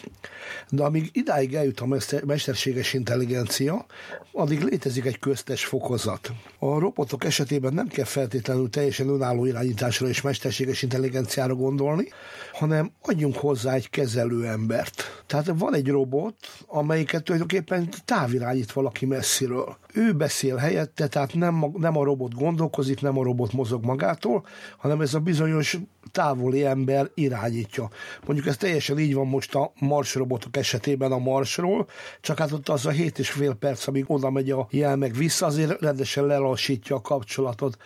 [0.69, 1.87] De amíg idáig eljut a
[2.25, 3.85] mesterséges intelligencia,
[4.31, 6.31] addig létezik egy köztes fokozat.
[6.59, 12.07] A robotok esetében nem kell feltétlenül teljesen önálló irányításra és mesterséges intelligenciára gondolni,
[12.53, 15.23] hanem adjunk hozzá egy kezelő embert.
[15.25, 16.35] Tehát van egy robot,
[16.65, 19.77] amelyiket tulajdonképpen távirányít valaki messziről.
[19.93, 24.45] Ő beszél helyette, tehát nem, nem a robot gondolkozik, nem a robot mozog magától,
[24.77, 25.77] hanem ez a bizonyos
[26.11, 27.89] távoli ember irányítja.
[28.25, 31.87] Mondjuk ez teljesen így van most a Mars robotok esetében a Marsról,
[32.21, 35.13] csak hát ott az a 7 és fél perc, amíg oda megy a jel meg
[35.13, 37.77] vissza, azért rendesen lelassítja a kapcsolatot.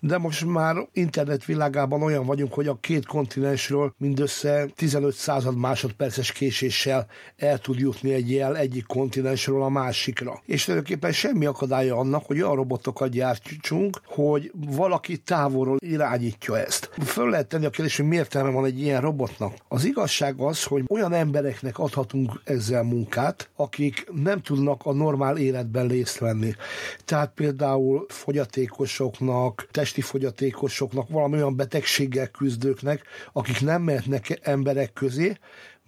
[0.00, 6.32] De most már internet világában olyan vagyunk, hogy a két kontinensről mindössze 15 század másodperces
[6.32, 7.06] késéssel
[7.36, 10.42] el tud jutni egy jel egyik kontinensről a másikra.
[10.46, 16.90] És tulajdonképpen semmi akadálya annak, hogy olyan robotokat gyártsunk, hogy valaki távolról irányítja ezt.
[17.04, 19.54] Föl lehet tenni a kérdést, hogy miért van egy ilyen robotnak.
[19.68, 25.88] Az igazság az, hogy olyan embereknek adhatunk ezzel munkát, akik nem tudnak a normál életben
[25.88, 26.54] részt venni.
[27.04, 33.02] Tehát például fogyatékosoknak, testi fogyatékosoknak, valami olyan betegséggel küzdőknek,
[33.32, 35.38] akik nem mehetnek emberek közé,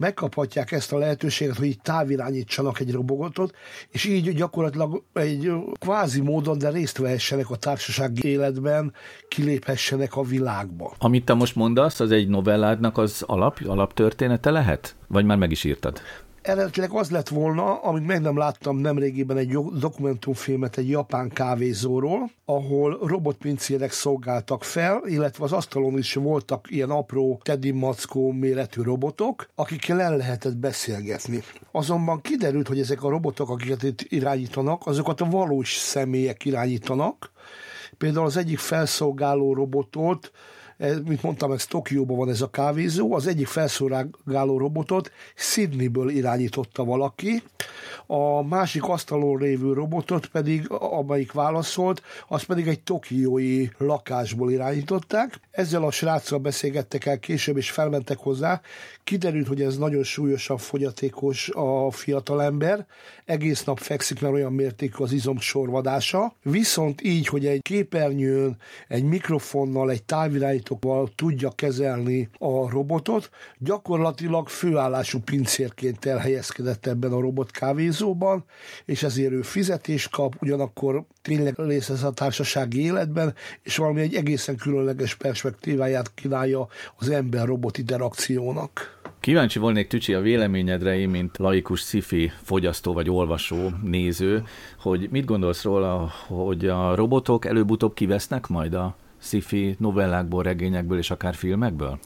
[0.01, 3.55] megkaphatják ezt a lehetőséget, hogy így távirányítsanak egy robotot,
[3.89, 8.93] és így gyakorlatilag egy kvázi módon, de részt vehessenek a társasági életben,
[9.29, 10.95] kiléphessenek a világba.
[10.99, 14.95] Amit te most mondasz, az egy novelládnak az alap, alaptörténete lehet?
[15.09, 16.01] Vagy már meg is írtad?
[16.43, 22.99] Eredetileg az lett volna, amit meg nem láttam nemrégiben egy dokumentumfilmet egy japán kávézóról, ahol
[23.03, 30.01] robotpincérek szolgáltak fel, illetve az asztalon is voltak ilyen apró Teddy Mackó méretű robotok, akikkel
[30.01, 31.43] el lehetett beszélgetni.
[31.73, 37.31] Azonban kiderült, hogy ezek a robotok, akiket itt irányítanak, azokat a valós személyek irányítanak.
[37.99, 40.31] Például az egyik felszolgáló robotot
[40.81, 47.43] mint mondtam, ez Tokióban van ez a kávézó, az egyik felszolgáló robotot Sydneyből irányította valaki,
[48.07, 55.41] a másik asztalon lévő robotot pedig, amelyik válaszolt, az pedig egy tokiói lakásból irányították.
[55.51, 58.61] Ezzel a sráccal beszélgettek el később, és felmentek hozzá.
[59.05, 62.87] Kiderült, hogy ez nagyon súlyosan fogyatékos a fiatalember,
[63.25, 66.35] egész nap fekszik, mert olyan mértékű az izom sorvadása.
[66.43, 68.57] Viszont így, hogy egy képernyőn,
[68.89, 70.03] egy mikrofonnal, egy
[70.71, 78.45] távirányítóval tudja kezelni a robotot, gyakorlatilag főállású pincérként elhelyezkedett ebben a robot kávézóban,
[78.85, 84.15] és ezért ő fizetést kap, ugyanakkor tényleg részt vesz a társasági életben, és valami egy
[84.15, 88.99] egészen különleges perspektíváját kínálja az ember-robot interakciónak.
[89.21, 94.43] Kíváncsi volnék, Tücsi, a véleményedre, én, mint laikus sci fogyasztó vagy olvasó, néző,
[94.79, 101.11] hogy mit gondolsz róla, hogy a robotok előbb-utóbb kivesznek majd a sci novellákból, regényekből és
[101.11, 101.99] akár filmekből?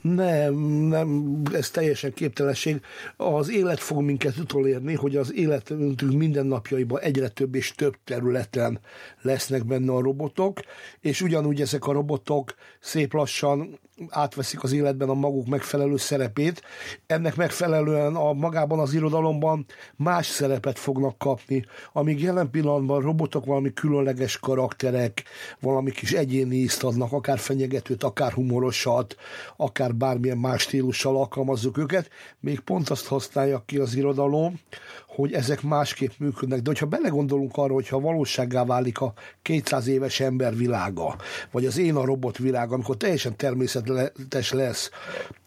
[0.00, 0.54] Nem,
[0.88, 2.80] nem, ez teljesen képtelenség.
[3.16, 8.80] Az élet fog minket utolérni, hogy az életünk mindennapjaiban egyre több és több területen
[9.22, 10.60] lesznek benne a robotok,
[11.00, 13.78] és ugyanúgy ezek a robotok szép lassan
[14.08, 16.62] átveszik az életben a maguk megfelelő szerepét.
[17.06, 23.72] Ennek megfelelően a magában az irodalomban más szerepet fognak kapni, amíg jelen pillanatban robotok valami
[23.72, 25.22] különleges karakterek,
[25.60, 29.16] valami kis egyéni ízt adnak, akár fenyegetőt, akár humorosat,
[29.56, 32.10] akár bármilyen más stílussal alkalmazzuk őket,
[32.40, 34.60] még pont azt használja ki az irodalom,
[35.06, 36.60] hogy ezek másképp működnek.
[36.60, 39.12] De hogyha belegondolunk arra, hogyha valósággá válik a
[39.42, 41.16] 200 éves ember világa,
[41.50, 44.90] vagy az én a robot világa, amikor teljesen természetes lesz,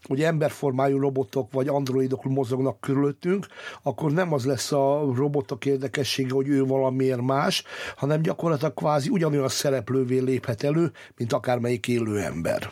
[0.04, 3.46] hogy emberformájú robotok vagy androidok mozognak körülöttünk,
[3.82, 7.64] akkor nem az lesz a robotok érdekessége, hogy ő valamiért más,
[7.96, 12.70] hanem gyakorlatilag kvázi ugyanolyan szereplővé léphet elő, mint akármelyik élő ember.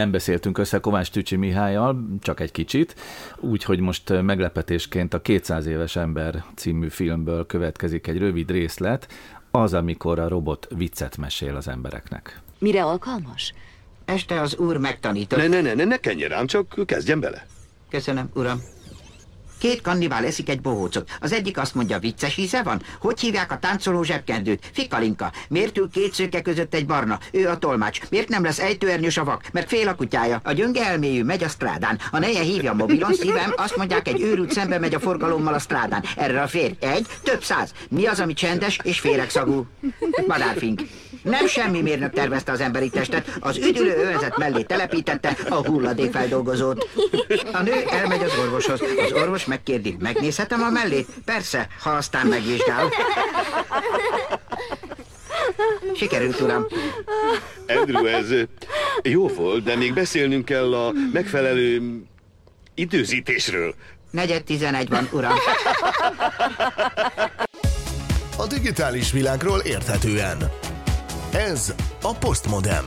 [0.00, 2.94] Nem beszéltünk össze Kovács Tücsi Mihályjal, csak egy kicsit,
[3.36, 9.08] úgyhogy most meglepetésként a 200 éves ember című filmből következik egy rövid részlet,
[9.50, 12.40] az, amikor a robot viccet mesél az embereknek.
[12.58, 13.54] Mire alkalmas?
[14.04, 15.38] Este az úr megtanított.
[15.38, 17.46] Ne, ne, ne, ne, ne kenjen rám, csak kezdjen bele.
[17.90, 18.60] Köszönöm, uram.
[19.60, 21.10] Két kannibál eszik egy bohócot.
[21.20, 22.82] Az egyik azt mondja, vicces íze van?
[23.00, 24.70] Hogy hívják a táncoló zsebkendőt?
[24.72, 25.32] Fikalinka.
[25.48, 27.18] Miért ül két szőke között egy barna?
[27.32, 28.00] Ő a tolmács.
[28.10, 29.42] Miért nem lesz ejtőernyős a vak?
[29.52, 30.40] Mert fél a kutyája.
[30.44, 31.98] A gyönge elméjű megy a strádán.
[32.10, 36.04] A neje hívja mobilon, szívem, azt mondják, egy őrült szembe megy a forgalommal a strádán.
[36.16, 37.72] Erre a fér egy, több száz.
[37.88, 39.66] Mi az, ami csendes és féregszagú?
[40.26, 40.80] Madárfink.
[41.22, 46.88] Nem semmi mérnök tervezte az emberi testet, az üdülő övezet mellé telepítette a hulladékfeldolgozót.
[47.52, 48.80] A nő elmegy az orvoshoz.
[48.80, 51.08] Az orvos megkérdi, megnézhetem a mellét?
[51.24, 52.88] Persze, ha aztán megvizsgál.
[55.94, 56.66] Sikerült, uram.
[57.68, 58.26] Andrew, ez
[59.02, 61.82] jó volt, de még beszélnünk kell a megfelelő
[62.74, 63.74] időzítésről.
[64.10, 65.34] Negyed tizenegy van, uram.
[68.36, 70.50] A digitális világról érthetően.
[71.32, 72.84] Ez a Postmodem.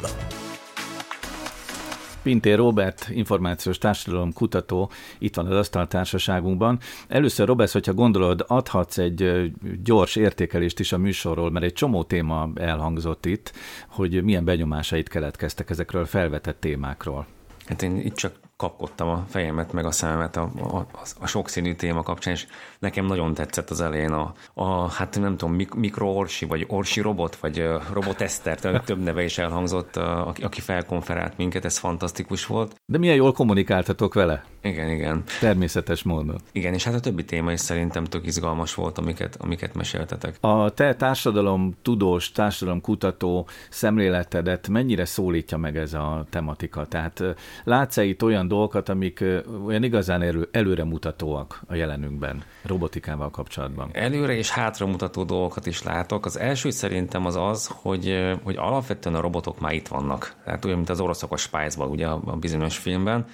[2.24, 6.80] Pintér Robert, információs társadalom kutató, itt van az asztaltársaságunkban.
[7.08, 9.52] Először, Robert, hogyha gondolod, adhatsz egy
[9.84, 13.54] gyors értékelést is a műsorról, mert egy csomó téma elhangzott itt,
[13.88, 17.26] hogy milyen benyomásait keletkeztek ezekről a felvetett témákról.
[17.66, 20.88] Hát én itt csak kapkodtam a fejemet, meg a szememet a, a,
[21.20, 22.48] a sokszínű téma kapcsán, és
[22.80, 27.36] nekem nagyon tetszett az elején a, a hát nem tudom, mik, mikroorsi, vagy orsi robot,
[27.36, 32.76] vagy robotester, több neve is elhangzott, aki, aki felkonferált minket, ez fantasztikus volt.
[32.86, 34.44] De milyen jól kommunikáltatok vele?
[34.62, 35.24] Igen, igen.
[35.40, 36.42] Természetes módon.
[36.52, 40.38] Igen, és hát a többi téma is szerintem tök izgalmas volt, amiket, amiket meséltetek.
[40.40, 46.86] A te társadalom tudós, társadalom kutató szemléletedet mennyire szólítja meg ez a tematika?
[46.86, 47.24] Tehát
[47.64, 49.24] látsz-e itt olyan dolgokat, amik
[49.66, 53.90] olyan igazán elő, előremutatóak a jelenünkben, robotikával kapcsolatban?
[53.94, 56.26] Előre és hátramutató dolgokat is látok.
[56.26, 60.36] Az első szerintem az az, hogy, hogy alapvetően a robotok már itt vannak.
[60.44, 63.26] Tehát olyan, mint az oroszok a spice ugye a bizonyos filmben.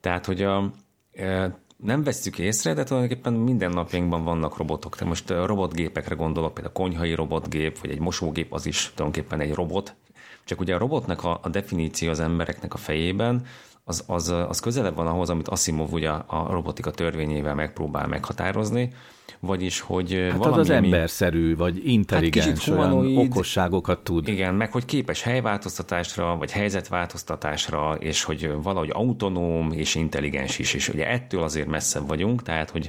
[0.00, 0.70] Tehát, hogy a,
[1.76, 4.96] nem vesszük észre, de tulajdonképpen minden napjainkban vannak robotok.
[4.96, 9.54] Te most robotgépekre gondolok, például a konyhai robotgép, vagy egy mosógép, az is tulajdonképpen egy
[9.54, 9.94] robot.
[10.44, 13.46] Csak ugye a robotnak a, a definíció az embereknek a fejében,
[13.84, 18.92] az, az, az közelebb van ahhoz, amit Asimov ugye a robotika törvényével megpróbál meghatározni,
[19.40, 24.28] vagyis, hogy hát valami, az, emberszerű, vagy intelligens, hát olyan okosságokat tud.
[24.28, 30.88] Igen, meg hogy képes helyváltoztatásra, vagy helyzetváltoztatásra, és hogy valahogy autonóm és intelligens is, és
[30.88, 32.88] ugye ettől azért messzebb vagyunk, tehát hogy,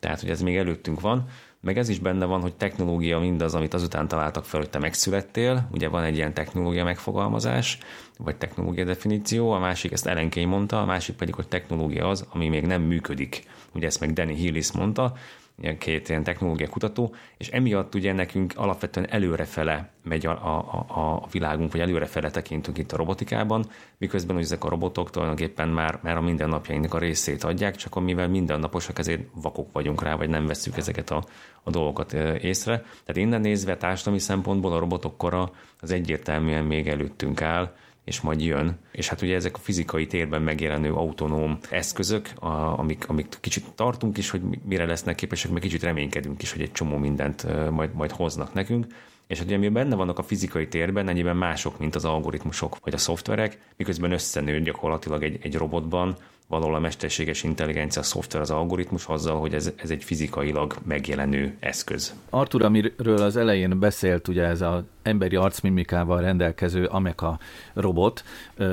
[0.00, 1.28] tehát, hogy ez még előttünk van,
[1.64, 5.68] meg ez is benne van, hogy technológia mindaz, amit azután találtak fel, hogy te megszülettél,
[5.72, 7.78] ugye van egy ilyen technológia megfogalmazás,
[8.18, 12.48] vagy technológia definíció, a másik, ezt Ellenkény mondta, a másik pedig, hogy technológia az, ami
[12.48, 13.42] még nem működik.
[13.74, 15.14] Ugye ezt meg Danny Hillis mondta,
[15.60, 21.04] ilyen két ilyen technológia kutató, és emiatt ugye nekünk alapvetően előrefele megy a, a, a,
[21.04, 23.64] a világunk, vagy előrefele tekintünk itt a robotikában,
[23.98, 28.28] miközben hogy ezek a robotok tulajdonképpen már, már a mindennapjainknak a részét adják, csak amivel
[28.28, 31.24] mindennaposak, ezért vakok vagyunk rá, vagy nem veszük ezeket a,
[31.62, 32.76] a dolgokat észre.
[32.76, 35.50] Tehát innen nézve társadalmi szempontból a robotok kora
[35.80, 37.72] az egyértelműen még előttünk áll,
[38.04, 38.78] és majd jön.
[38.92, 44.18] És hát ugye ezek a fizikai térben megjelenő autonóm eszközök, a, amik, amik kicsit tartunk
[44.18, 48.10] is, hogy mire lesznek képesek, meg kicsit reménykedünk is, hogy egy csomó mindent majd, majd
[48.10, 48.86] hoznak nekünk.
[49.26, 52.94] És hát ugye mi benne vannak a fizikai térben, ennyiben mások, mint az algoritmusok vagy
[52.94, 56.16] a szoftverek, miközben összenő gyakorlatilag egy, egy robotban
[56.46, 62.14] valahol a mesterséges intelligencia szoftver, az algoritmus azzal, hogy ez, ez egy fizikailag megjelenő eszköz.
[62.30, 67.38] Artur, amiről az elején beszélt, ugye ez az emberi arcmimikával rendelkező Ameka
[67.74, 68.24] robot,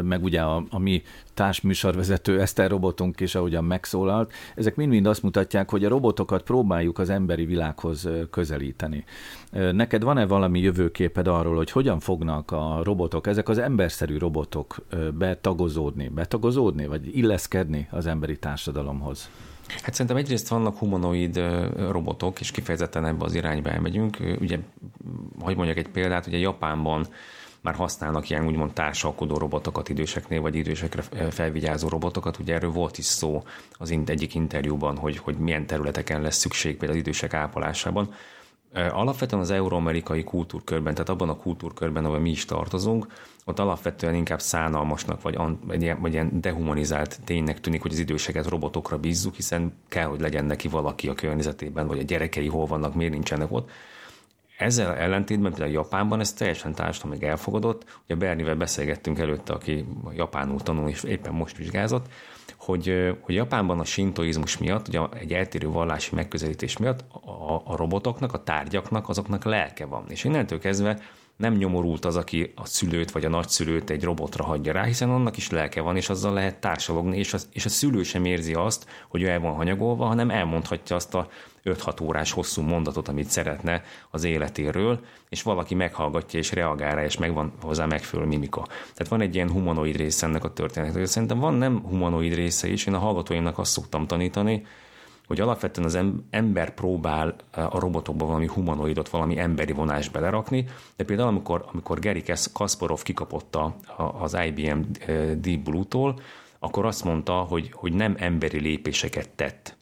[0.03, 1.03] meg ugye a, a mi
[1.33, 7.09] társműsorvezető Eszter robotunk is, ahogyan megszólalt, ezek mind-mind azt mutatják, hogy a robotokat próbáljuk az
[7.09, 9.03] emberi világhoz közelíteni.
[9.51, 14.75] Neked van-e valami jövőképed arról, hogy hogyan fognak a robotok, ezek az emberszerű robotok
[15.17, 19.29] betagozódni, betagozódni, vagy illeszkedni az emberi társadalomhoz?
[19.81, 21.41] Hát szerintem egyrészt vannak humanoid
[21.89, 24.17] robotok, és kifejezetten ebbe az irányba elmegyünk.
[24.39, 24.59] Ugye,
[25.39, 27.07] hogy mondjak egy példát, ugye Japánban
[27.61, 31.01] már használnak ilyen úgymond társalkodó robotokat időseknél, vagy idősekre
[31.31, 32.39] felvigyázó robotokat.
[32.39, 33.43] Ugye erről volt is szó
[33.73, 38.13] az egyik interjúban, hogy, hogy milyen területeken lesz szükség például az idősek ápolásában.
[38.73, 43.07] Alapvetően az euróamerikai kultúrkörben, tehát abban a kultúrkörben, ahol mi is tartozunk,
[43.45, 48.47] ott alapvetően inkább szánalmasnak, vagy, vagy, ilyen, vagy ilyen dehumanizált ténynek tűnik, hogy az időseket
[48.47, 52.95] robotokra bízzuk, hiszen kell, hogy legyen neki valaki a környezetében, vagy a gyerekei hol vannak,
[52.95, 53.69] miért nincsenek ott.
[54.61, 57.99] Ezzel ellentétben például Japánban ez teljesen társadalmilag elfogadott.
[58.05, 59.85] Ugye Bernivel beszélgettünk előtte, aki
[60.15, 62.05] japánul tanul és éppen most vizsgázott,
[62.57, 68.33] hogy, hogy Japánban a sintoizmus miatt, ugye egy eltérő vallási megközelítés miatt a, a robotoknak,
[68.33, 70.03] a tárgyaknak, azoknak lelke van.
[70.07, 70.99] És innentől kezdve
[71.35, 75.37] nem nyomorult az, aki a szülőt vagy a nagyszülőt egy robotra hagyja rá, hiszen annak
[75.37, 78.85] is lelke van, és azzal lehet társalogni, és, az, és a szülő sem érzi azt,
[79.09, 81.27] hogy ő el van hanyagolva, hanem elmondhatja azt a
[81.63, 84.99] 5-6 órás hosszú mondatot, amit szeretne az életéről,
[85.29, 88.67] és valaki meghallgatja és reagál rá, és megvan hozzá megfelelő mimika.
[88.67, 91.05] Tehát van egy ilyen humanoid része ennek a történetnek.
[91.05, 94.65] Szerintem van nem humanoid része is, én a hallgatóimnak azt szoktam tanítani,
[95.27, 95.99] hogy alapvetően az
[96.29, 102.23] ember próbál a robotokba valami humanoidot, valami emberi vonást belerakni, de például amikor, amikor Gary
[102.53, 103.57] Kasparov kikapott
[104.19, 104.79] az IBM
[105.37, 106.19] Deep Blue-tól,
[106.59, 109.79] akkor azt mondta, hogy, hogy nem emberi lépéseket tett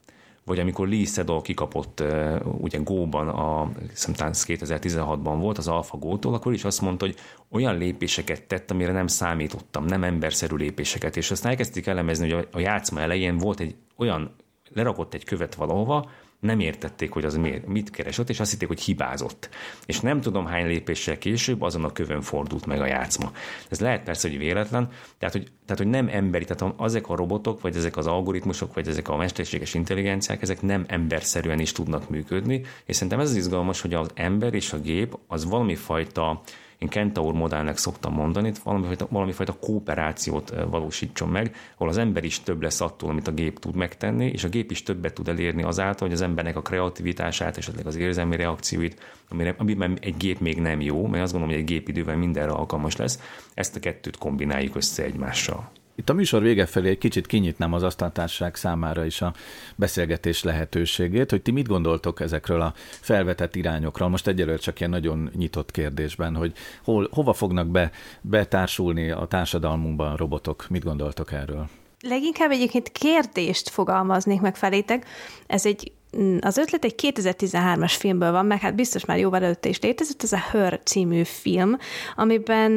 [0.49, 2.03] vagy amikor Lee Sedol kikapott
[2.43, 7.15] ugye Go-ban, a, szerintem 2016-ban volt az AlphaGo-tól, akkor is azt mondta, hogy
[7.49, 12.59] olyan lépéseket tett, amire nem számítottam, nem emberszerű lépéseket, és azt elkezdték elemezni, hogy a
[12.59, 14.35] játszma elején volt egy olyan,
[14.73, 16.09] lerakott egy követ valahova,
[16.39, 19.49] nem értették, hogy az miért, mit keresett, és azt hitték, hogy hibázott.
[19.85, 23.31] És nem tudom hány lépéssel később azon a kövön fordult meg a játszma.
[23.69, 27.61] Ez lehet persze, hogy véletlen, tehát hogy, tehát, hogy nem emberi, tehát ezek a robotok,
[27.61, 32.61] vagy ezek az algoritmusok, vagy ezek a mesterséges intelligenciák, ezek nem emberszerűen is tudnak működni,
[32.85, 36.41] és szerintem ez az izgalmas, hogy az ember és a gép az valami fajta
[36.79, 42.61] én Kentaur modellnek szoktam mondani, valamifajta, valamifajta kooperációt valósítson meg, ahol az ember is több
[42.61, 46.07] lesz attól, amit a gép tud megtenni, és a gép is többet tud elérni azáltal,
[46.07, 50.81] hogy az embernek a kreativitását, esetleg az érzelmi reakcióit, amire, amiben egy gép még nem
[50.81, 53.19] jó, mert azt gondolom, hogy egy gép idővel mindenre alkalmas lesz,
[53.53, 55.69] ezt a kettőt kombináljuk össze egymással.
[55.99, 59.33] Itt a műsor vége felé egy kicsit kinyitnám az asztaltárság számára is a
[59.75, 65.29] beszélgetés lehetőségét, hogy ti mit gondoltok ezekről a felvetett irányokról, most egyelőre csak ilyen nagyon
[65.35, 67.91] nyitott kérdésben, hogy hol, hova fognak be,
[68.21, 71.69] betársulni a társadalmunkban a robotok, mit gondoltok erről?
[72.01, 75.05] Leginkább egyébként kérdést fogalmaznék meg felétek.
[75.47, 75.91] Ez egy
[76.39, 80.31] az ötlet egy 2013-as filmből van, meg hát biztos már jóval előtte is létezett, ez
[80.31, 81.77] a Her című film,
[82.15, 82.71] amiben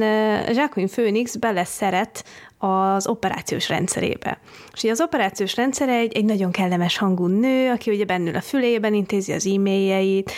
[0.55, 2.24] Jacqueline Phoenix beleszeret
[2.59, 4.39] az operációs rendszerébe.
[4.72, 8.95] És az operációs rendszer egy, egy nagyon kellemes hangú nő, aki ugye bennül a fülében
[8.95, 10.33] intézi az e-mailjeit,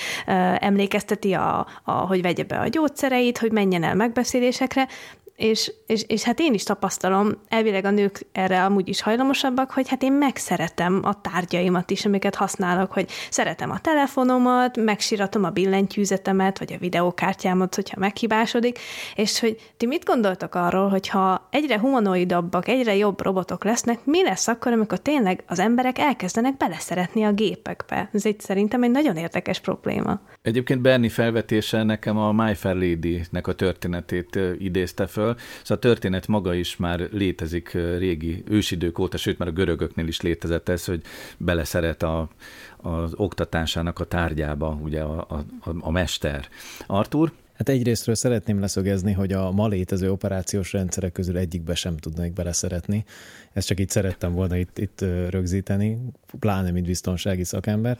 [0.59, 4.89] emlékezteti, a, a, hogy vegye be a gyógyszereit, hogy menjen el megbeszélésekre,
[5.37, 9.89] és, és, és hát én is tapasztalom, elvileg a nők erre amúgy is hajlamosabbak, hogy
[9.89, 16.59] hát én megszeretem a tárgyaimat is, amiket használok, hogy szeretem a telefonomat, megsiratom a billentyűzetemet,
[16.59, 18.79] vagy a videókártyámat, hogyha meghibásodik,
[19.15, 24.49] és hogy ti mit gondoltok arról, hogyha egyre humanoidabbak, egyre jobb robotok lesznek, mi lesz
[24.49, 28.09] akkor, amikor tényleg az emberek elkezdenek beleszeretni a gépekbe?
[28.13, 30.21] Ez egy szerintem egy nagyon érdekes probléma.
[30.43, 36.27] Egyébként Berni felvetése nekem a My Fair Lady-nek a történetét idézte föl, Szóval a történet
[36.27, 41.03] maga is már létezik régi ősidők óta, sőt már a görögöknél is létezett ez, hogy
[41.37, 42.29] beleszeret a,
[42.77, 45.45] az oktatásának a tárgyába ugye a, a,
[45.81, 46.49] a mester.
[46.87, 47.33] Artur?
[47.55, 53.05] Hát egyrésztről szeretném leszögezni, hogy a ma létező operációs rendszerek közül egyikbe sem tudnék beleszeretni.
[53.53, 55.99] Ezt csak itt szerettem volna itt, itt rögzíteni,
[56.39, 57.99] pláne mint biztonsági szakember.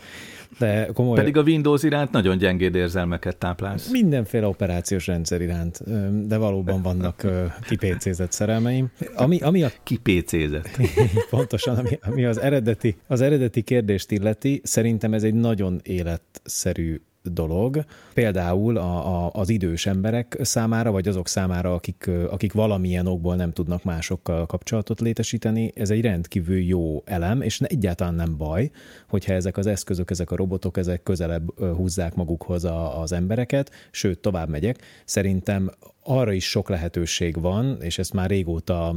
[0.59, 1.17] De komoly...
[1.17, 3.91] Pedig a Windows iránt nagyon gyengéd érzelmeket táplálsz.
[3.91, 5.83] Mindenféle operációs rendszer iránt,
[6.27, 7.27] de valóban vannak
[7.69, 8.91] kipécézett szerelmeim.
[9.15, 9.71] Ami, ami a...
[9.83, 10.69] Kipécézett.
[11.31, 17.01] Pontosan, ami, ami az, eredeti, az eredeti kérdést illeti, szerintem ez egy nagyon életszerű
[17.33, 17.85] dolog.
[18.15, 23.53] Például a, a, az idős emberek számára, vagy azok számára, akik, akik valamilyen okból nem
[23.53, 28.71] tudnak másokkal kapcsolatot létesíteni, ez egy rendkívül jó elem, és egyáltalán nem baj,
[29.09, 34.19] hogyha ezek az eszközök, ezek a robotok, ezek közelebb húzzák magukhoz a, az embereket, sőt,
[34.19, 34.79] tovább megyek.
[35.05, 35.71] Szerintem
[36.03, 38.95] arra is sok lehetőség van, és ezt már régóta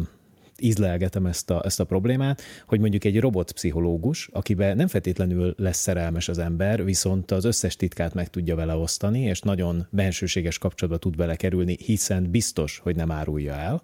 [0.62, 6.28] ízlelgetem ezt a, ezt a problémát, hogy mondjuk egy robotpszichológus, akiben nem feltétlenül lesz szerelmes
[6.28, 11.16] az ember, viszont az összes titkát meg tudja vele osztani, és nagyon bensőséges kapcsolatba tud
[11.16, 13.82] belekerülni, hiszen biztos, hogy nem árulja el,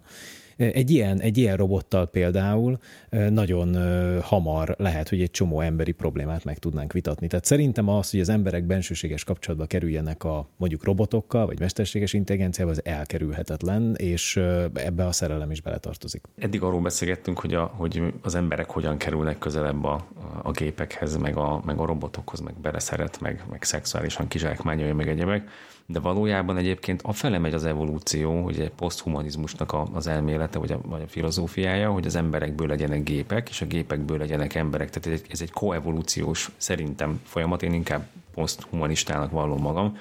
[0.56, 2.78] egy ilyen, egy ilyen robottal például
[3.10, 3.76] nagyon
[4.22, 7.26] hamar lehet, hogy egy csomó emberi problémát meg tudnánk vitatni.
[7.26, 12.72] Tehát szerintem az, hogy az emberek bensőséges kapcsolatba kerüljenek a mondjuk robotokkal, vagy mesterséges intelligenciával,
[12.72, 14.36] az elkerülhetetlen, és
[14.74, 16.22] ebbe a szerelem is beletartozik.
[16.38, 20.06] Eddig arról beszélgettünk, hogy, a, hogy az emberek hogyan kerülnek közelebb a,
[20.42, 25.48] a gépekhez, meg a, meg a robotokhoz, meg beleszeret, meg, meg szexuálisan kizsákmányolja, meg egyebek
[25.86, 31.02] de valójában egyébként afele megy az evolúció, hogy egy poszthumanizmusnak az elmélete, vagy a, vagy
[31.02, 34.90] a filozófiája, hogy az emberekből legyenek gépek, és a gépekből legyenek emberek.
[34.90, 39.96] Tehát ez egy, ez egy koevolúciós szerintem folyamat, én inkább poszthumanistának vallom magam,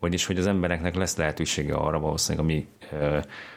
[0.00, 2.66] vagyis hogy az embereknek lesz lehetősége arra valószínűleg a mi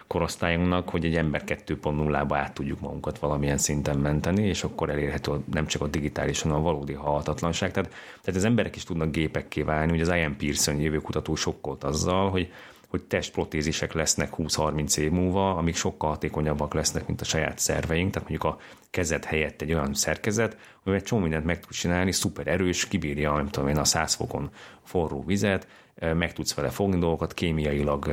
[0.08, 5.66] korosztályunknak, hogy egy ember 2.0-ba át tudjuk magunkat valamilyen szinten menteni, és akkor elérhető nem
[5.66, 7.72] csak a digitális, hanem a valódi halhatatlanság.
[7.72, 12.30] Tehát, tehát az emberek is tudnak gépekké válni, hogy az Ian Pearson jövőkutató sokkolt azzal,
[12.30, 12.52] hogy
[12.90, 18.30] hogy testprotézisek lesznek 20-30 év múlva, amik sokkal hatékonyabbak lesznek, mint a saját szerveink, tehát
[18.30, 18.60] mondjuk a
[18.90, 23.48] kezed helyett egy olyan szerkezet, egy csomó mindent meg tud csinálni, szuper erős, kibírja, nem
[23.48, 24.50] tudom én, a 100 fokon
[24.84, 25.68] forró vizet,
[26.00, 28.12] meg tudsz vele fogni dolgokat, kémiailag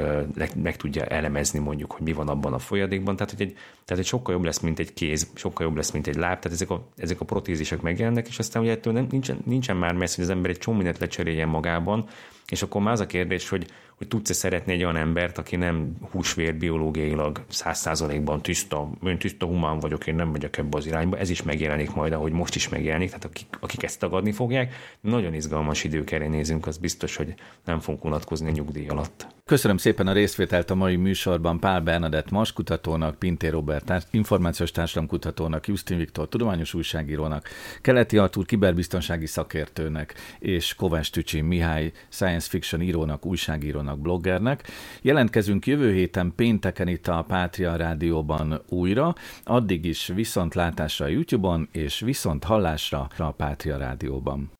[0.62, 4.08] meg tudja elemezni mondjuk, hogy mi van abban a folyadékban, tehát, hogy egy, tehát egy
[4.08, 6.86] sokkal jobb lesz, mint egy kéz, sokkal jobb lesz, mint egy láb, tehát ezek a,
[6.96, 10.30] ezek a protézisek megjelennek, és aztán ugye ettől nem, nincsen, nincsen már messze, hogy az
[10.30, 12.08] ember egy csomó mindent lecseréljen magában,
[12.50, 13.66] és akkor már az a kérdés, hogy,
[13.96, 19.46] hogy tudsz-e szeretni egy olyan embert, aki nem húsvér biológiailag száz százalékban tiszta, én tiszta
[19.46, 22.68] humán vagyok, én nem megyek ebbe az irányba, ez is megjelenik majd, ahogy most is
[22.68, 27.34] megjelenik, tehát akik, akik ezt tagadni fogják, nagyon izgalmas idők elé nézünk, az biztos, hogy
[27.64, 29.26] nem fogunk unatkozni a nyugdíj alatt.
[29.44, 35.98] Köszönöm szépen a részvételt a mai műsorban Pál Bernadett maskutatónak, Pintér Robert információs társadalomkutatónak, Justin
[35.98, 37.48] Viktor tudományos újságírónak,
[37.80, 41.92] Keleti Artúr kiberbiztonsági szakértőnek és Kovács Tücsi Mihály
[42.36, 44.68] science fiction írónak, újságírónak, bloggernek.
[45.02, 49.14] Jelentkezünk jövő héten pénteken itt a Pátria Rádióban újra,
[49.44, 54.50] addig is viszontlátásra a YouTube-on és viszont hallásra a Pátria Rádióban.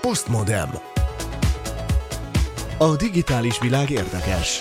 [0.00, 0.68] Postmodem.
[2.78, 4.60] A digitális világ érdekes.